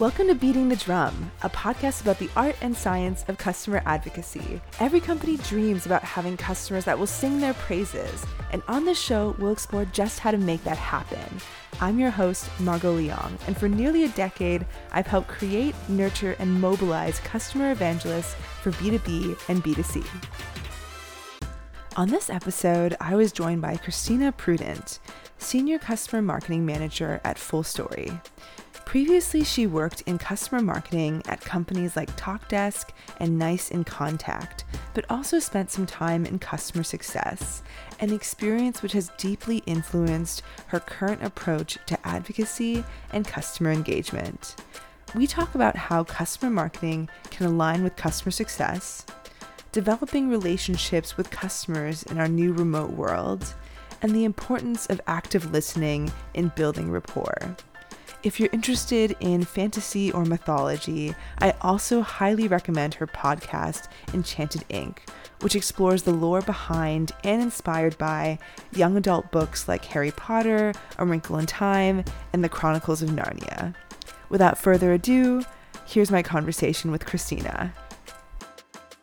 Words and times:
Welcome 0.00 0.28
to 0.28 0.34
Beating 0.34 0.70
the 0.70 0.76
Drum, 0.76 1.30
a 1.42 1.50
podcast 1.50 2.00
about 2.00 2.18
the 2.18 2.30
art 2.34 2.56
and 2.62 2.74
science 2.74 3.22
of 3.28 3.36
customer 3.36 3.82
advocacy. 3.84 4.58
Every 4.78 4.98
company 4.98 5.36
dreams 5.36 5.84
about 5.84 6.02
having 6.02 6.38
customers 6.38 6.86
that 6.86 6.98
will 6.98 7.06
sing 7.06 7.38
their 7.38 7.52
praises, 7.52 8.24
and 8.50 8.62
on 8.66 8.86
this 8.86 8.98
show, 8.98 9.36
we'll 9.38 9.52
explore 9.52 9.84
just 9.84 10.18
how 10.18 10.30
to 10.30 10.38
make 10.38 10.64
that 10.64 10.78
happen. 10.78 11.38
I'm 11.82 11.98
your 11.98 12.08
host, 12.08 12.48
Margot 12.60 12.96
Leong, 12.96 13.32
and 13.46 13.54
for 13.54 13.68
nearly 13.68 14.04
a 14.04 14.08
decade, 14.08 14.64
I've 14.90 15.06
helped 15.06 15.28
create, 15.28 15.74
nurture, 15.90 16.34
and 16.38 16.62
mobilize 16.62 17.20
customer 17.20 17.70
evangelists 17.70 18.36
for 18.62 18.72
B2B 18.72 19.38
and 19.50 19.62
B2C. 19.62 20.02
On 21.98 22.08
this 22.08 22.30
episode, 22.30 22.96
I 23.02 23.16
was 23.16 23.32
joined 23.32 23.60
by 23.60 23.76
Christina 23.76 24.32
Prudent, 24.32 24.98
Senior 25.36 25.78
Customer 25.78 26.22
Marketing 26.22 26.64
Manager 26.64 27.20
at 27.22 27.36
FullStory. 27.36 28.18
Previously, 28.90 29.44
she 29.44 29.68
worked 29.68 30.00
in 30.00 30.18
customer 30.18 30.60
marketing 30.60 31.22
at 31.26 31.40
companies 31.40 31.94
like 31.94 32.10
TalkDesk 32.16 32.88
and 33.18 33.38
NICE 33.38 33.70
inContact, 33.70 34.64
but 34.94 35.04
also 35.08 35.38
spent 35.38 35.70
some 35.70 35.86
time 35.86 36.26
in 36.26 36.40
customer 36.40 36.82
success, 36.82 37.62
an 38.00 38.12
experience 38.12 38.82
which 38.82 38.90
has 38.94 39.12
deeply 39.16 39.58
influenced 39.58 40.42
her 40.66 40.80
current 40.80 41.22
approach 41.22 41.78
to 41.86 42.04
advocacy 42.04 42.84
and 43.12 43.24
customer 43.24 43.70
engagement. 43.70 44.56
We 45.14 45.28
talk 45.28 45.54
about 45.54 45.76
how 45.76 46.02
customer 46.02 46.50
marketing 46.50 47.08
can 47.30 47.46
align 47.46 47.84
with 47.84 47.94
customer 47.94 48.32
success, 48.32 49.06
developing 49.70 50.28
relationships 50.28 51.16
with 51.16 51.30
customers 51.30 52.02
in 52.02 52.18
our 52.18 52.26
new 52.26 52.52
remote 52.52 52.90
world, 52.90 53.54
and 54.02 54.12
the 54.12 54.24
importance 54.24 54.86
of 54.86 55.00
active 55.06 55.52
listening 55.52 56.10
in 56.34 56.50
building 56.56 56.90
rapport. 56.90 57.56
If 58.22 58.38
you're 58.38 58.50
interested 58.52 59.16
in 59.20 59.44
fantasy 59.44 60.12
or 60.12 60.26
mythology, 60.26 61.14
I 61.38 61.54
also 61.62 62.02
highly 62.02 62.48
recommend 62.48 62.92
her 62.94 63.06
podcast, 63.06 63.88
Enchanted 64.12 64.62
Ink, 64.68 65.08
which 65.40 65.56
explores 65.56 66.02
the 66.02 66.12
lore 66.12 66.42
behind 66.42 67.12
and 67.24 67.40
inspired 67.40 67.96
by 67.96 68.38
young 68.72 68.98
adult 68.98 69.30
books 69.30 69.68
like 69.68 69.86
Harry 69.86 70.10
Potter, 70.10 70.74
A 70.98 71.06
Wrinkle 71.06 71.38
in 71.38 71.46
Time, 71.46 72.04
and 72.34 72.44
The 72.44 72.50
Chronicles 72.50 73.00
of 73.00 73.08
Narnia. 73.08 73.74
Without 74.28 74.58
further 74.58 74.92
ado, 74.92 75.42
here's 75.86 76.10
my 76.10 76.22
conversation 76.22 76.90
with 76.90 77.06
Christina. 77.06 77.72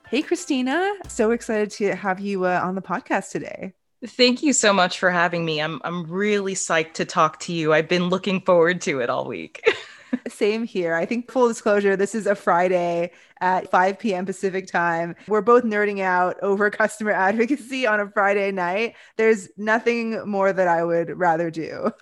Hey, 0.10 0.22
Christina. 0.22 0.94
So 1.08 1.32
excited 1.32 1.72
to 1.72 1.96
have 1.96 2.20
you 2.20 2.46
uh, 2.46 2.62
on 2.64 2.76
the 2.76 2.84
podcast 2.84 3.32
today. 3.32 3.74
Thank 4.08 4.44
you 4.44 4.54
so 4.54 4.74
much 4.74 5.00
for 5.00 5.10
having 5.12 5.44
me. 5.46 5.60
I'm 5.62 5.82
I'm 5.84 6.06
really 6.06 6.54
psyched 6.56 6.94
to 6.94 7.06
talk 7.06 7.40
to 7.42 7.54
you. 7.54 7.74
I've 7.74 7.90
been 7.90 8.10
looking 8.10 8.42
forward 8.42 8.82
to 8.82 9.00
it 9.02 9.10
all 9.10 9.26
week. 9.28 9.62
Same 10.28 10.64
here. 10.64 10.96
I 10.96 11.06
think 11.06 11.32
full 11.32 11.48
disclosure, 11.48 11.96
this 11.96 12.16
is 12.16 12.28
a 12.28 12.36
Friday 12.36 13.12
at 13.42 13.70
5 13.70 14.00
p.m. 14.00 14.26
Pacific 14.26 14.68
time. 14.68 15.16
We're 15.28 15.42
both 15.42 15.64
nerding 15.64 16.00
out 16.00 16.38
over 16.42 16.70
customer 16.72 17.12
advocacy 17.12 17.86
on 17.86 18.00
a 18.00 18.10
Friday 18.10 18.52
night. 18.52 18.96
There's 19.18 19.50
nothing 19.58 20.28
more 20.28 20.52
that 20.54 20.68
I 20.68 20.84
would 20.84 21.18
rather 21.18 21.52
do. 21.52 21.92